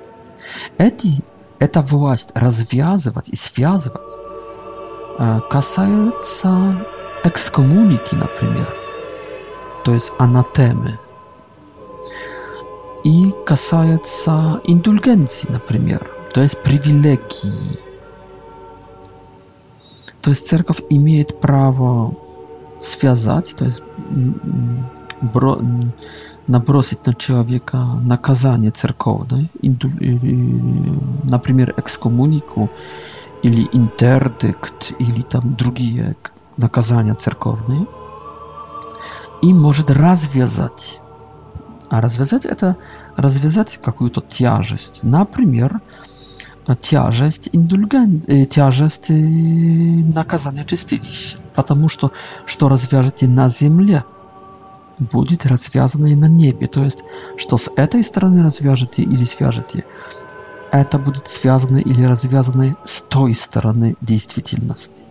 [0.79, 1.23] Эти,
[1.59, 4.11] эта власть развязывать и связывать
[5.19, 6.75] э, касается
[7.23, 8.73] экскоммуники, например,
[9.83, 10.97] то есть анатемы,
[13.03, 17.77] и касается индульгенции, например, то есть привилегии.
[20.21, 22.13] То есть церковь имеет право
[22.79, 23.81] связать, то есть
[25.21, 25.59] бро,
[26.47, 30.07] набросить на человека наказание церковное, э, э,
[31.23, 32.69] например, экскоммунику
[33.43, 36.15] или интердикт, или там другие
[36.55, 37.87] наказания церковные,
[39.41, 41.01] и может развязать.
[41.89, 42.77] А развязать это
[43.17, 45.01] развязать какую-то тяжесть.
[45.03, 45.81] Например,
[46.81, 48.21] тяжесть индульген...
[48.47, 52.11] тяжесть наказания чистилища, потому что
[52.45, 54.03] что развяжете на земле,
[55.11, 56.67] будет развязано и на небе.
[56.67, 57.03] То есть,
[57.35, 59.83] что с этой стороны развяжете или свяжете,
[60.71, 65.01] это будет связано или развязано с той стороны действительности.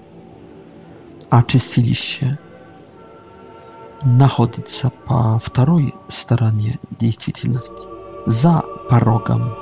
[1.28, 2.38] А чистилище
[4.02, 7.84] находится по второй стороне действительности,
[8.26, 9.54] за порогом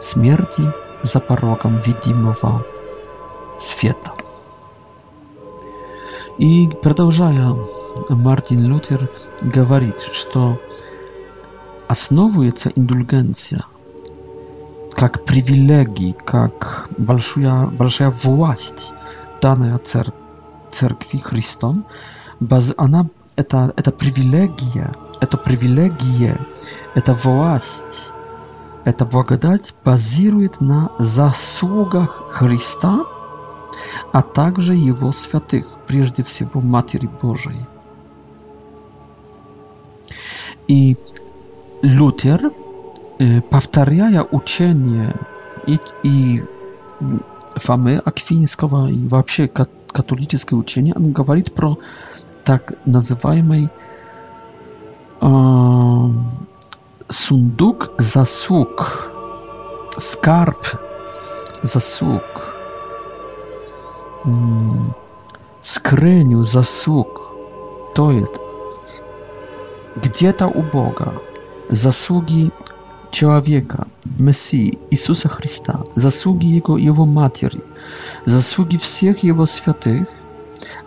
[0.00, 0.70] смерти,
[1.04, 2.64] za porogiem видимого
[3.58, 4.10] света.
[6.38, 7.54] И продолжая,
[8.10, 9.08] Мартин Лютер
[9.42, 10.58] говорит, что
[11.88, 13.64] основывается индульгенция
[14.94, 18.92] как привилегий, как большая, большая власть,
[19.40, 20.12] данная цер
[20.70, 21.84] церкви Христом,
[22.40, 24.90] баз, она, это, это привилегия,
[25.20, 26.38] это привилегия,
[26.94, 28.12] это власть,
[28.84, 33.00] Эта благодать базирует на заслугах Христа,
[34.12, 37.60] а также Его святых, прежде всего Матери Божией.
[40.68, 40.98] И
[41.82, 42.50] Лютер,
[43.18, 45.14] э, повторяя учение
[45.66, 46.42] и, и
[47.56, 51.78] Фоме Аквинского и вообще католическое учение, он говорит про
[52.44, 53.68] так называемый
[55.20, 55.26] э,
[57.14, 58.80] sunduk zasług,
[59.98, 60.62] skarb
[61.62, 62.56] zasług,
[64.26, 64.90] mm,
[65.60, 67.20] skryniu zasług.
[67.94, 68.40] To jest,
[70.02, 71.10] gdzie ta u Boga
[71.70, 72.50] zasługi
[73.10, 73.84] człowieka,
[74.18, 77.46] Mesji, Jezusa Chrysta, zasługi Jego Jego Matki,
[78.26, 80.02] zasługi wszystkich Jego świętych,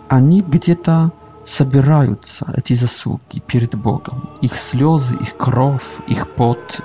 [0.08, 1.10] ani gdzie ta
[1.48, 6.80] собираются эти заслуги перед Богом, их слезы, их кровь, их пот.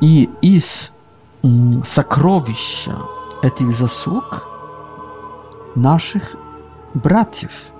[0.00, 0.92] И из
[1.82, 2.98] сокровища
[3.42, 4.46] этих заслуг
[5.74, 6.36] наших
[6.92, 7.70] братьев,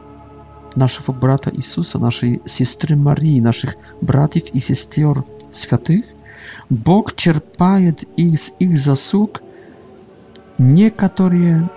[0.74, 6.04] нашего брата Иисуса, нашей сестры Марии, наших братьев и сестер святых,
[6.70, 9.42] Бог черпает из их заслуг
[10.56, 11.68] некоторые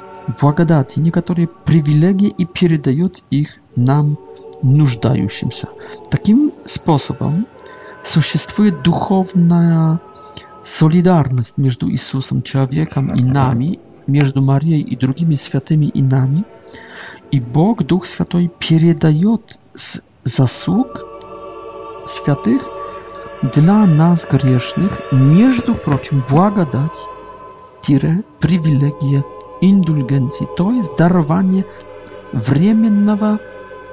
[0.42, 4.18] благодати, некоторые привилегии и передает их нам,
[4.62, 5.68] нуждающимся.
[6.10, 7.46] Таким способом
[8.04, 10.00] существует духовная
[10.62, 16.44] солидарность между Иисусом, человеком и нами, между Марией и другими святыми и нами,
[17.32, 19.60] и Бог, Дух Святой, передает
[20.24, 21.04] заслуг
[22.06, 22.62] святых
[23.42, 26.98] dla nas grzesznych, между прочим, благодать,
[27.82, 29.24] тире, привилегия
[29.68, 30.48] indulgencji.
[30.56, 31.64] To jest darowanie
[32.34, 33.38] wremiennego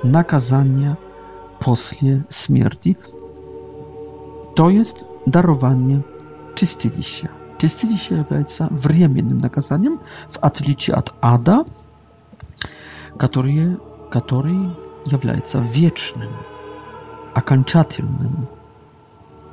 [0.04, 0.96] nakazania
[1.58, 2.96] posle śmierci.
[4.54, 6.00] To jest darowanie
[6.54, 7.28] czystili się.
[7.58, 9.98] Czystili się jawiajca wremiennym nakazaniem
[10.30, 11.64] w atlicie od Ada,
[13.18, 13.76] który,
[14.10, 14.54] który
[15.12, 16.28] jawiajca wiecznym,
[17.34, 18.32] akanczatylnym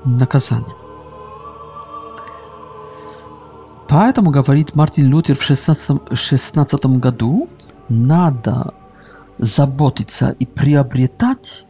[0.06, 0.87] nakazaniem.
[3.90, 7.48] Поэтому, говорит Мартин Лютер в 16, 16 году,
[7.88, 8.74] надо
[9.38, 11.66] заботиться и приобретать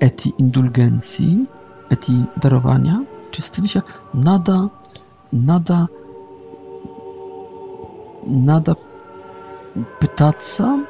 [0.00, 1.46] эти индульгенции,
[1.88, 4.70] эти дарования, чистилища, надо,
[5.32, 5.88] надо,
[8.26, 8.76] надо
[9.98, 10.84] пытаться,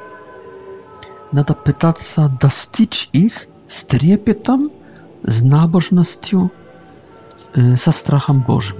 [1.31, 4.69] надо пытаться достичь их с трепетом,
[5.23, 6.51] с набожностью,
[7.75, 8.75] со страхом Божьим.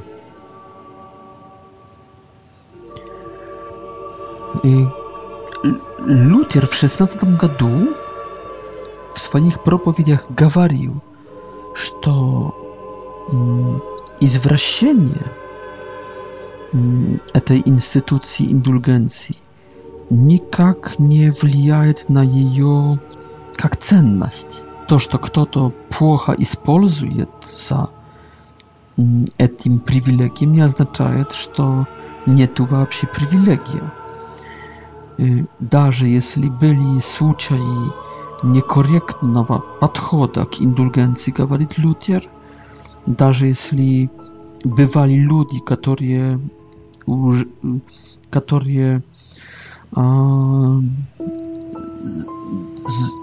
[6.00, 7.70] Luther w XVI году
[9.14, 11.02] в своих проповедях говорил,
[11.74, 12.54] что
[14.20, 15.20] извращение
[17.34, 19.36] этой институции индульгенции
[20.12, 23.00] никак не влияет на ее
[23.56, 24.66] как ценность.
[24.88, 27.90] То, что кто-то плохо используется
[29.38, 31.88] этим привилегием, не означает, что
[32.28, 33.92] нет вообще привилегия
[35.60, 37.62] даже если были случаи
[38.44, 42.24] некорректного подхода к индульгенции, говорит Лютер,
[43.06, 44.10] даже если
[44.64, 46.40] бывали люди, которые,
[47.06, 47.46] уж,
[48.32, 49.04] которые
[49.96, 50.80] а,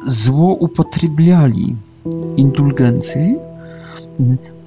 [0.07, 1.77] зло употребляли
[2.37, 3.39] индульгенцией,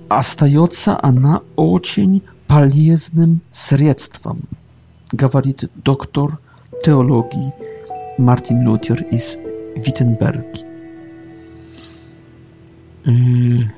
[0.09, 4.39] остается она очень полезным средством,
[5.13, 6.39] говорит доктор Лютер
[6.81, 7.53] teologii
[8.17, 9.37] Martin Luther z
[9.85, 10.45] Wittenberg.
[13.05, 13.69] Mm.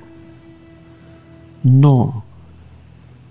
[1.65, 2.21] No,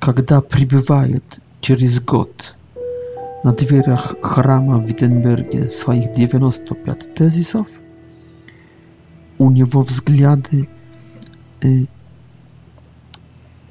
[0.01, 1.19] kiedy przybywają
[1.61, 2.55] przez God
[3.45, 7.83] na drzwiach chrama w Wittenbergie swoich 95 tezisów,
[9.39, 10.65] u niego wzgląty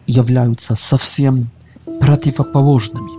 [0.08, 1.46] jawiają się całkiem
[2.00, 3.12] przeciwpołożnymi.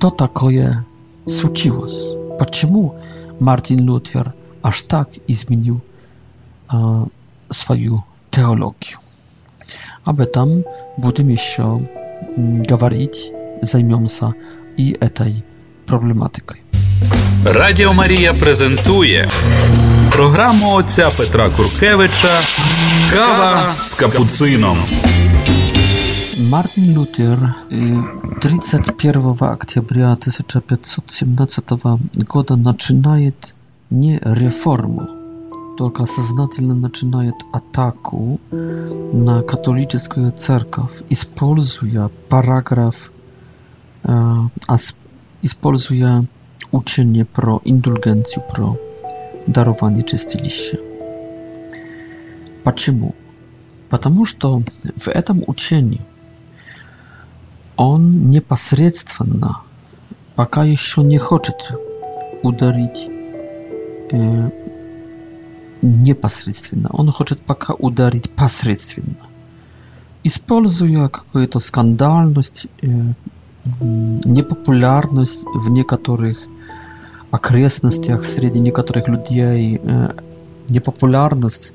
[0.00, 0.76] Co takie jest
[1.26, 2.14] случилось?
[2.38, 2.96] Почему
[3.40, 5.80] Мартин Лютер аж так изменил
[6.72, 7.04] э,
[7.50, 8.98] свою теологию?
[10.04, 10.64] Об этом
[10.96, 11.80] будем еще
[12.36, 13.30] говорить,
[13.62, 14.34] займемся
[14.76, 15.42] и этой
[15.86, 16.58] проблематикой.
[17.44, 19.30] Радіо Марія презентує
[20.12, 22.40] програму отця Петра Куркевича
[23.12, 24.78] Кава з капуцином.
[26.50, 27.54] Martin Luther
[28.40, 31.70] 31 октября 1517
[32.30, 33.54] года начинает
[33.90, 35.08] не реформу,
[35.76, 43.12] только сознательно начинает атаку на католическую церковь, используя параграф,
[45.42, 46.24] используя
[46.70, 48.78] учение про индульгенцию, про
[49.46, 50.78] дарование чистилища.
[52.64, 53.14] Почему?
[53.90, 54.62] Потому что
[54.96, 56.00] в этом учении
[57.82, 59.58] он непосредственно,
[60.36, 61.70] пока еще не хочет
[62.42, 63.08] ударить
[64.12, 64.50] э,
[65.82, 66.88] непосредственно.
[66.92, 69.16] Он хочет пока ударить посредственно,
[70.22, 72.86] используя какую-то скандальность, э,
[73.80, 76.38] непопулярность в некоторых
[77.32, 80.08] окрестностях среди некоторых людей, э,
[80.68, 81.72] непопулярность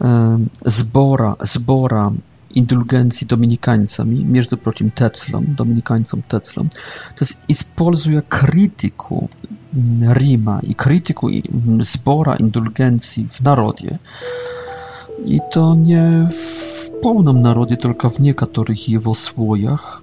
[0.00, 2.12] э, сбора, сбора
[2.54, 6.62] indulgencji dominikańcami, między прочим, Teclą, dominikańcom Teclą,
[7.16, 9.28] to jest, используя критику
[10.14, 11.42] Rima i krytyku i
[11.80, 13.98] zbora indulgencji w narodzie.
[15.24, 20.00] I to nie w pełnym narodzie, tylko w niektórych jego słojach.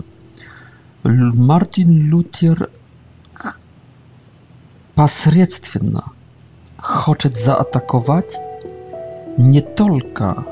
[1.35, 2.67] Martin Luther
[4.95, 6.09] посредственно
[6.81, 8.25] chce zaatakować
[9.37, 10.43] nie tylko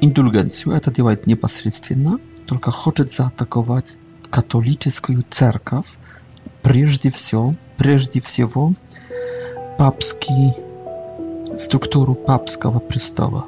[0.00, 2.12] indulgencją, a to działa niepośrednio,
[2.46, 3.86] tylko chce zaatakować
[4.30, 5.96] katolicką cerkaw,
[6.62, 8.74] przede wszystkim
[9.76, 10.52] papski
[11.56, 13.42] strukturu papskiego przystawa.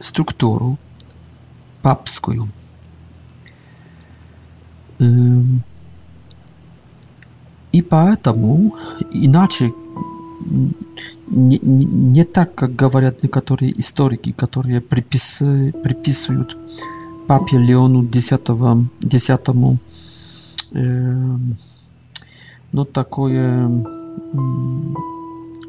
[0.00, 0.76] Strukturu
[1.82, 2.32] papską.
[5.00, 5.60] Um,
[7.72, 8.42] I dlatego
[9.10, 9.72] inaczej
[10.44, 11.84] не, не,
[12.16, 15.38] не так, как говорят некоторые историки, которые припис,
[15.82, 16.56] приписывают
[17.26, 18.32] папе Леону X,
[19.00, 21.36] X э,
[22.72, 24.80] ну, такое э,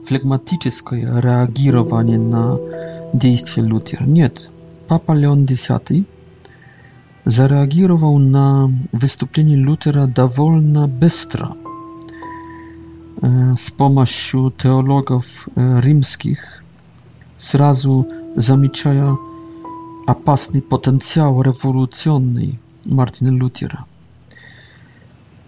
[0.03, 2.59] флегматическое реагирование на
[3.13, 4.03] действия Лютера.
[4.03, 4.49] Нет,
[4.88, 5.70] папа Леон X
[7.26, 11.55] зареагировал на выступление Лютера довольно быстро–
[13.24, 16.63] E, z pomocą teologów e, rzymskich
[17.38, 18.05] zrazu
[18.38, 19.15] zamiczają
[20.07, 22.47] apasny potencjał rewolucyjny
[22.88, 23.84] Martina Lutera.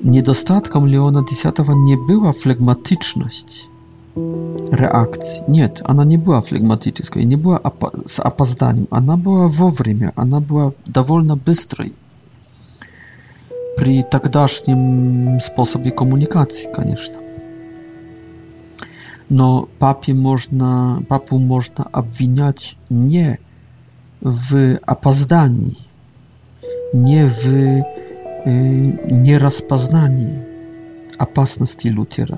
[0.03, 1.43] Niedostatkiem Leona X
[1.77, 3.67] nie była flegmatyczność
[4.71, 5.41] reakcji.
[5.47, 7.59] Nie, ona nie była flegmatyczna, nie była
[8.07, 8.87] z opozdaniem.
[8.91, 9.71] Ona była w
[10.15, 11.93] ona była dowolna bystrej
[13.77, 15.09] przy takdaśnym
[15.41, 17.17] sposobie komunikacji, koniecznie.
[19.29, 23.37] No, papie można, papu można obwiniać nie
[24.21, 25.75] w apazdani,
[26.93, 27.83] nie w y,
[29.11, 30.25] nierozpoznani,
[31.19, 32.37] opasności Lutera,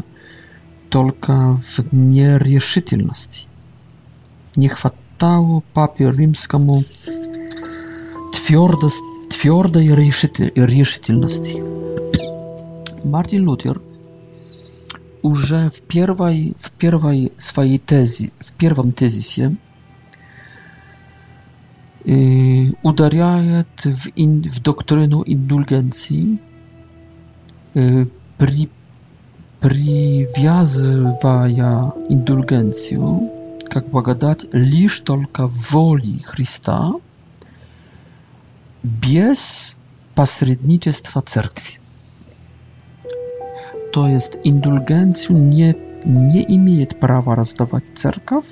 [0.89, 3.45] tylko w nieрешительности.
[4.57, 6.81] Nie хватало папе римскому
[8.33, 9.95] твердость, твердой
[10.65, 11.63] решительности.
[13.05, 13.79] Мартин Лютер–
[15.21, 19.55] уже в первой, в первой своей тезе, в первом тезисе
[22.05, 26.39] э, ударяет в, ин, в доктрину индульгенции,
[27.75, 28.05] э,
[28.37, 28.69] при,
[29.59, 33.29] привязывая индульгенцию
[33.69, 36.91] как благодать лишь только воли Христа
[38.83, 39.77] без
[40.15, 41.80] посредничества церкви
[43.91, 45.73] to jest indulgencją nie,
[46.05, 48.45] nie imieje prawa rozdawać cerkaw,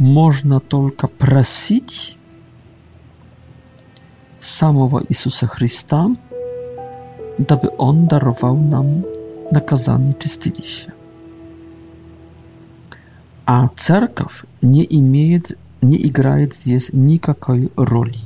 [0.00, 2.18] można tylko prosić
[4.40, 6.06] samego Jezusa Chrysta,
[7.50, 8.86] aby On darował nam
[9.52, 10.92] nakazanie czystylisie.
[13.46, 15.40] A cerkaw nie imieje,
[15.82, 18.18] nie igraje jest nikakiej roli.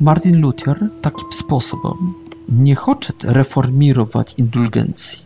[0.00, 1.92] Martin Luther takim sposobem
[2.48, 5.18] nie хочет reformirować indulgencji.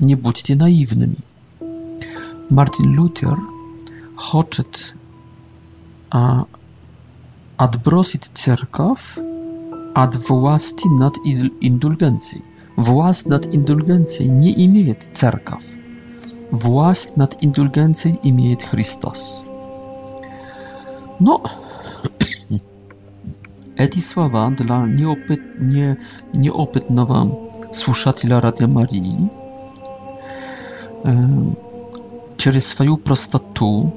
[0.00, 1.16] Nie bądźcie naiwnymi.
[2.50, 3.34] Martin Luther
[4.50, 4.62] chce,
[6.10, 6.44] a,
[7.58, 9.18] odbrosić cerkow
[9.94, 11.14] od władzy nad
[11.60, 12.38] indulgencją.
[12.78, 15.62] Włas nad indulgencją nie imieje cerkaw.
[16.52, 19.42] Włas nad indulgencją imieje Chrystus.
[21.20, 21.42] No,
[23.76, 25.96] Edisława dla nieopytnie,
[26.34, 27.26] nieopytnowa
[27.72, 29.28] слушателя Радио Марии
[32.36, 33.92] через свою простоту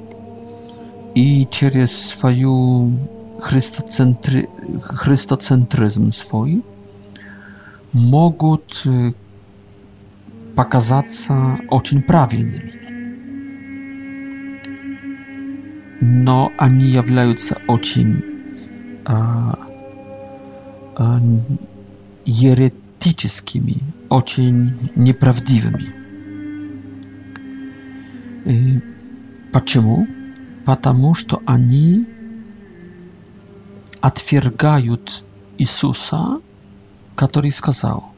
[1.14, 2.92] и через свою
[3.38, 4.48] христоцентри...
[4.82, 6.62] христоцентризм свой
[7.92, 8.84] могут
[10.56, 12.72] показаться очень правильными.
[16.02, 18.22] Но они являются очень
[19.08, 19.54] э,
[21.02, 21.18] А,
[22.26, 23.78] еретическими,
[24.10, 25.86] очень неправдивыми.
[28.44, 28.80] И
[29.50, 30.06] почему?
[30.66, 32.04] Потому что они
[34.02, 35.24] отвергают
[35.56, 36.38] Иисуса,
[37.16, 38.12] который сказал,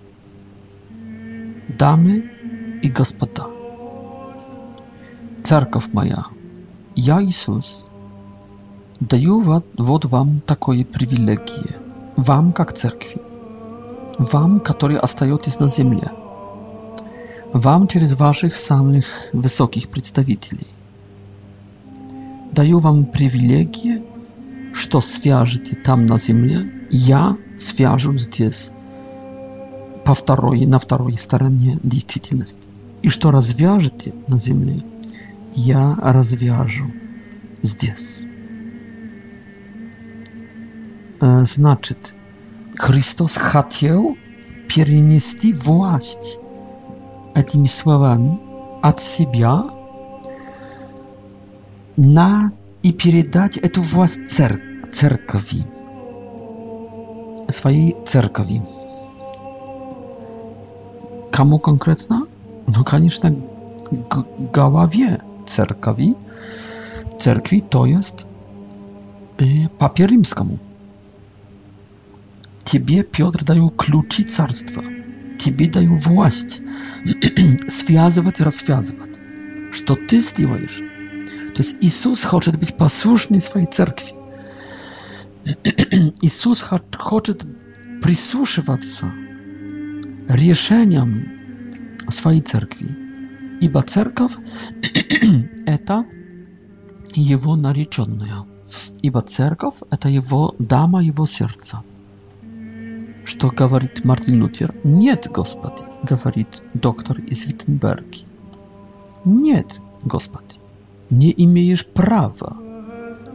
[1.69, 2.29] «Дамы
[2.83, 3.47] и господа,
[5.45, 6.25] церковь моя,
[6.97, 7.87] я Иисус,
[8.99, 9.67] даю вот
[10.07, 11.81] вам такое привилегие.
[12.17, 13.23] Вам, как церкви,
[14.19, 16.11] вам, которые остаетесь на земле,
[17.55, 20.67] вам через ваших самых высоких представителей.
[22.53, 24.03] Даю вам привилегии,
[24.75, 28.73] что свяжете там на земле, я свяжу здесь,
[30.05, 32.69] по второй, на второй стороне действительности.
[33.01, 34.83] И что развяжете на земле,
[35.55, 36.87] я развяжу
[37.63, 38.25] здесь
[41.23, 42.15] значит,
[42.77, 44.17] Христос хотел
[44.69, 46.39] перенести власть
[47.35, 48.39] этими словами
[48.83, 49.63] от себя
[51.97, 52.51] на
[52.83, 54.61] и передать эту власть цер
[54.91, 55.65] церкви,
[57.49, 58.63] своей церкви.
[61.31, 62.27] Кому конкретно?
[62.67, 63.37] No конечно,
[64.53, 66.17] голове церкви.
[67.21, 68.27] Церкви, то есть
[69.39, 70.59] э, папе римскому.
[72.73, 74.83] Тебе, Петр, даю ключи царства.
[75.39, 76.63] Тебе даю власть
[77.69, 79.19] связывать и развязывать.
[79.73, 80.79] Что ты сделаешь?
[81.55, 84.13] То есть Иисус хочет быть послушным своей церкви.
[86.23, 86.63] Иисус
[86.99, 87.43] хочет
[88.03, 89.13] прислушиваться
[90.29, 91.27] решениям
[92.09, 92.97] своей церкви.
[93.61, 94.33] Ибо церковь–
[95.67, 96.07] это
[97.15, 98.47] его нареченная.
[99.03, 101.83] Ибо церковь– это его дама его сердца.
[103.25, 104.75] Что говорит Мартин Лютер?
[104.83, 108.25] Нет, Господи, говорит доктор из Виттенберги.
[109.25, 110.57] Нет, Господи,
[111.09, 112.57] не имеешь права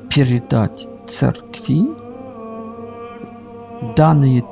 [0.09, 1.85] передать церкви
[3.95, 4.43] данные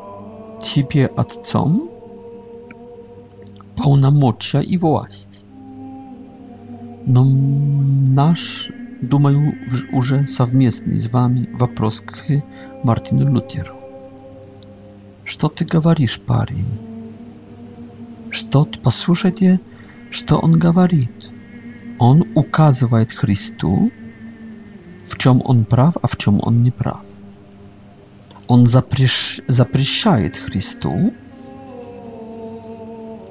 [0.61, 1.89] тебе отцом
[3.75, 5.43] полномочия и власть.
[7.05, 8.71] Но наш,
[9.01, 9.53] думаю,
[9.91, 12.41] уже совместный с вами вопрос к
[12.83, 13.75] Мартину Лютеру
[15.25, 16.65] что ты говоришь, парень?
[18.29, 19.59] Что, послушайте,
[20.11, 21.29] что он говорит.
[21.99, 23.91] Он указывает Христу,
[25.03, 26.99] в чем он прав, а в чем он не прав.
[28.47, 31.11] Он запрещ, запрещает Христу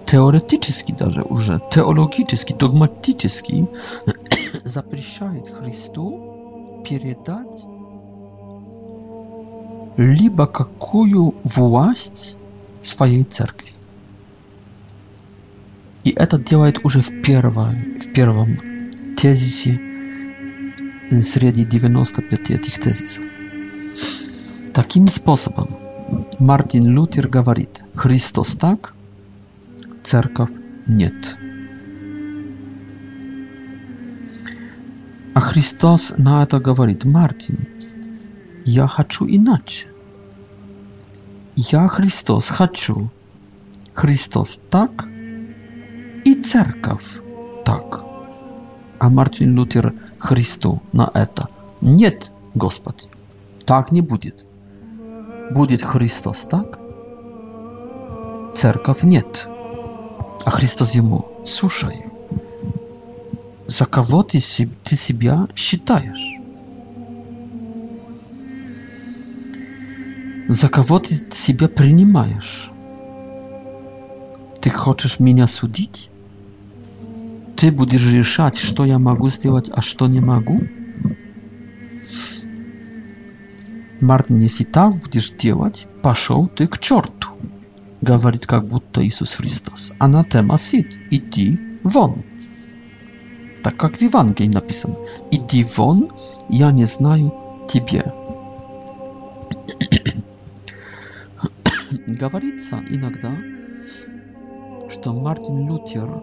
[0.07, 3.67] теоретически даже уже, теологически, догматически
[4.65, 7.65] запрещает Христу передать
[9.97, 12.37] либо какую власть
[12.81, 13.73] своей церкви.
[16.05, 18.57] И это делает уже в, первой, в первом
[19.17, 19.81] тезисе
[21.11, 23.25] э, среди 95 этих тезисов.
[24.75, 25.69] Таким способом
[26.39, 28.93] Мартин Лютер говорит, Христос так,
[30.03, 30.51] церковь
[30.87, 31.37] нет.
[35.33, 37.57] А Христос на это говорит, Мартин,
[38.65, 39.89] я хочу иначе.
[41.55, 43.11] Я Христос хочу.
[43.93, 45.05] Христос так
[46.25, 47.21] и церковь
[47.67, 48.03] так.
[48.99, 51.49] А Мартин Лютер Христу на это.
[51.83, 53.05] Нет, Господи,
[53.67, 54.47] так не будет.
[55.51, 56.79] Будет Христос так,
[58.55, 59.47] церковь нет.
[60.47, 62.03] А Христос ему, слушай,
[63.67, 66.41] за кого ты, ты себя считаешь?
[70.49, 72.71] za kogo ty siebie przyjmujesz?
[74.61, 76.11] Ty chcesz mnie sądzić?
[77.57, 80.59] Ty będziesz решать, co ja mogę zrobić, a co nie mogę?
[84.01, 86.79] Martin, jeśli tak będziesz działać, poszedł ty k
[88.03, 89.93] Gawaritka, Mówi, jak Jezus Chrystus.
[89.99, 91.51] A na temat sit, idź
[91.85, 92.23] won.
[93.63, 94.95] Tak jak w Ewangelii napisano.
[95.31, 96.09] Idź won,
[96.51, 97.31] ja nie znaję
[97.73, 98.03] ciebie.
[102.21, 103.33] Говорится иногда,
[104.89, 106.23] что Мартин Лютер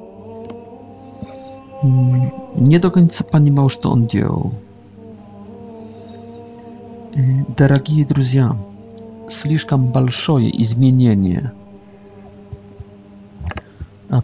[2.55, 4.53] не до конца понимал, что он делал.
[7.57, 8.55] Дорогие друзья,
[9.27, 11.51] слишком большое изменение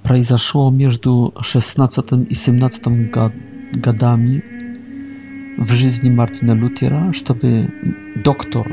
[0.03, 3.11] произошло между 16 и 17
[3.73, 4.41] годами
[5.59, 7.67] w żyzni Martina Luthera, żeby
[8.23, 8.67] doktor,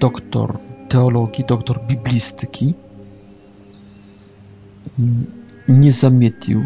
[0.00, 0.58] doktor
[0.88, 2.74] teologii, doktor biblistyki,
[4.98, 5.22] mm,
[5.68, 6.62] nie zamietił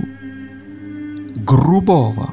[1.36, 2.32] grubowa,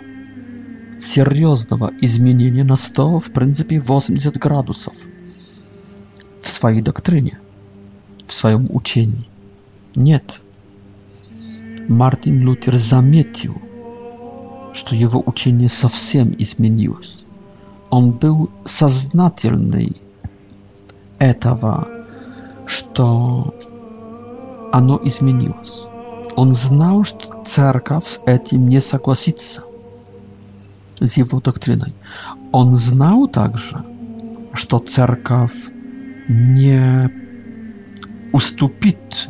[0.99, 5.07] serioznowa i zmienienia na sto, w pryncypie 80 gradusów
[6.41, 7.35] w swojej doktrynie,
[8.27, 9.21] w swoim ucieniu.
[9.95, 10.19] Nie.
[11.89, 13.53] Martin Luther zamietił,
[14.73, 17.27] że jego ucienie zawsze zmieniło się.
[17.89, 19.89] On był saznatelny
[21.19, 21.87] этого,
[22.65, 23.55] что
[24.71, 25.83] оно изменилось.
[26.35, 29.63] Он знал, что церковь с этим не согласится,
[30.99, 31.93] с его доктриной.
[32.51, 33.77] Он знал также,
[34.53, 35.71] что церковь
[36.27, 37.09] не
[38.33, 39.29] уступит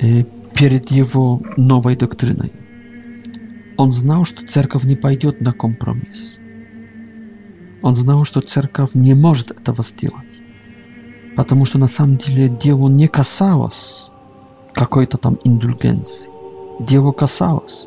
[0.00, 2.52] э, перед его новой доктриной.
[3.78, 6.38] Он знал, что церковь не пойдет на компромисс.
[7.86, 10.40] Он знал, что церковь не может этого сделать,
[11.36, 14.10] потому что на самом деле дело не касалось
[14.74, 16.28] какой-то там индульгенции.
[16.80, 17.86] Дело касалось,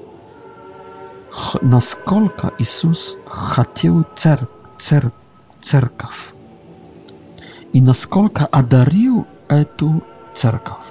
[1.62, 4.48] насколько Иисус хотел цер
[4.78, 5.12] цер
[5.60, 6.34] церковь
[7.74, 10.02] и насколько одарил эту
[10.34, 10.86] церковь.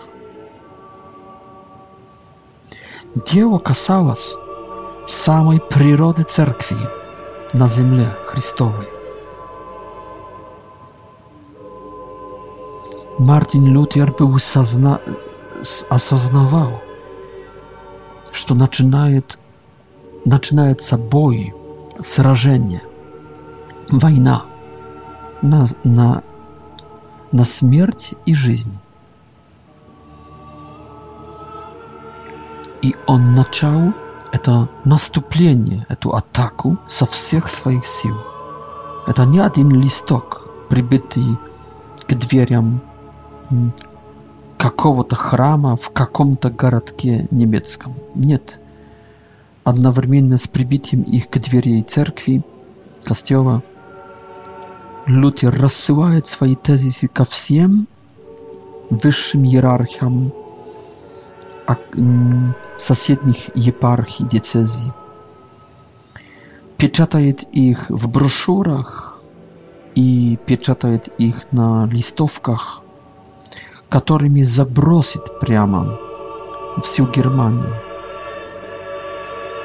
[3.32, 4.36] Дело касалось
[5.06, 6.76] самой природы церкви
[7.54, 8.86] на земле Христовой.
[13.18, 15.00] Мартин Лютер был созна...
[15.90, 16.80] осознавал,
[18.32, 19.40] что начинает,
[20.24, 21.52] начинается бой,
[22.00, 22.80] сражение,
[23.90, 24.42] война
[25.42, 26.22] на, на,
[27.32, 28.78] на смерть и жизнь.
[32.82, 33.94] И он начал
[34.30, 38.16] это наступление, эту атаку со всех своих сил.
[39.08, 41.36] Это не один листок, прибитый
[42.06, 42.80] к дверям
[44.56, 47.94] какого-то храма в каком-то городке немецком.
[48.14, 48.60] Нет.
[49.64, 52.42] Одновременно с прибитием их к двери церкви,
[53.06, 53.62] костела,
[55.06, 57.86] Лютер рассылает свои тезисы ко всем
[58.90, 60.32] высшим иерархам
[61.66, 61.76] а,
[62.78, 64.92] соседних епархий, децезий.
[66.76, 69.18] Печатает их в брошюрах
[69.94, 72.82] и печатает их на листовках–
[73.88, 75.98] которыми забросит прямо
[76.80, 77.72] всю Германию.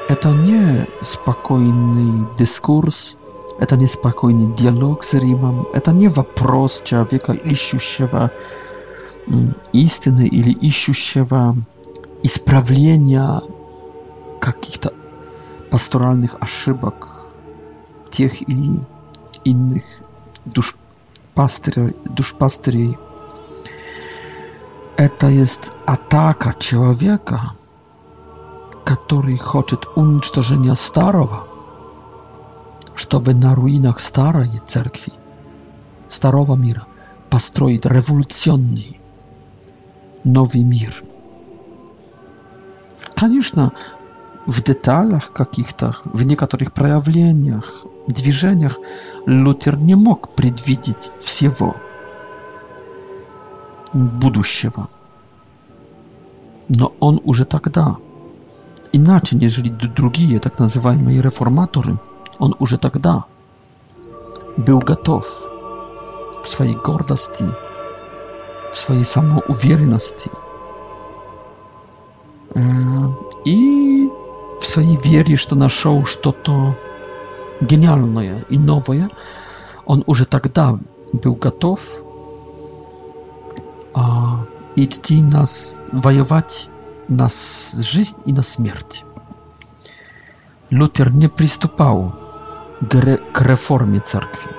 [0.09, 3.17] Это не спокойный дискурс,
[3.59, 8.31] это не спокойный диалог с Римом, это не вопрос человека, ищущего
[9.71, 11.55] истины или ищущего
[12.23, 13.41] исправления
[14.41, 14.93] каких-то
[15.71, 17.07] пасторальных ошибок
[18.11, 18.79] тех или
[19.45, 19.83] иных
[20.45, 20.75] душ
[21.35, 21.61] душ
[22.05, 22.97] душпастырей
[25.03, 27.51] это есть атака человека,
[28.85, 31.45] который хочет уничтожения старого,
[32.95, 35.11] чтобы на руинах старой церкви,
[36.07, 36.83] старого мира,
[37.29, 39.01] построить революционный
[40.23, 40.95] новый мир.
[43.17, 43.73] Конечно,
[44.45, 48.77] в деталях каких-то, в некоторых проявлениях, движениях
[49.25, 51.75] Лютер не мог предвидеть всего–
[53.93, 54.87] будущего.
[56.67, 57.97] Но он уже тогда,
[58.91, 61.97] иначе, нежели другие так называемые реформаторы,
[62.39, 63.25] он уже тогда
[64.57, 65.25] был готов
[66.43, 67.45] в своей гордости,
[68.71, 70.31] в своей самоуверенности
[73.45, 74.09] и
[74.59, 76.77] в своей вере, что нашел что-то
[77.61, 79.09] гениальное и новое,
[79.85, 80.77] он уже тогда
[81.11, 81.79] был готов
[84.83, 86.69] и идти нас воевать
[87.07, 89.05] на жизнь и на смерть.
[90.69, 92.13] Лютер не приступал
[93.33, 94.51] к реформе церкви.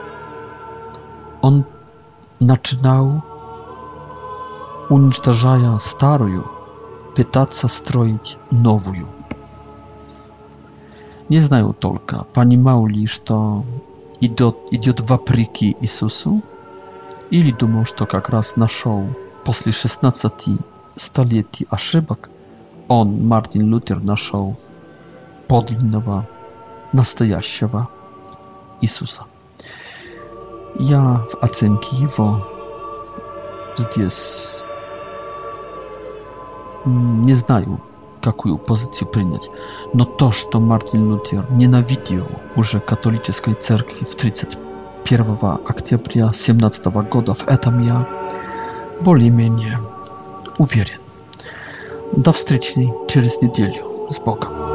[1.42, 1.64] Он
[2.40, 3.22] начинал,
[4.88, 6.50] уничтожая старую,
[7.16, 9.06] пытаться строить новую.
[11.28, 13.62] Не знаю только, понимал ли, что
[14.22, 16.40] идет, идет вопреки Иисусу,
[17.30, 19.04] или думал, что как раз нашел
[19.44, 20.32] После 16
[20.96, 22.30] столетий ошибок
[22.88, 24.56] он, Мартин Лютер, нашел
[25.48, 26.26] подлинного,
[26.94, 27.88] настоящего
[28.80, 29.24] Иисуса.
[30.78, 32.40] Я в оценке его
[33.76, 34.62] здесь
[36.86, 37.82] не знаю,
[38.22, 39.50] какую позицию принять,
[39.92, 42.26] но то, что Мартин Лютер ненавидел
[42.56, 45.36] уже католической церкви в 31
[45.66, 48.06] октября 17 года, в этом я
[49.02, 49.78] boli mnie
[50.58, 50.98] uwierzyć.
[52.16, 54.10] Do wstrzyczni, через неделю.
[54.10, 54.73] Z Богом.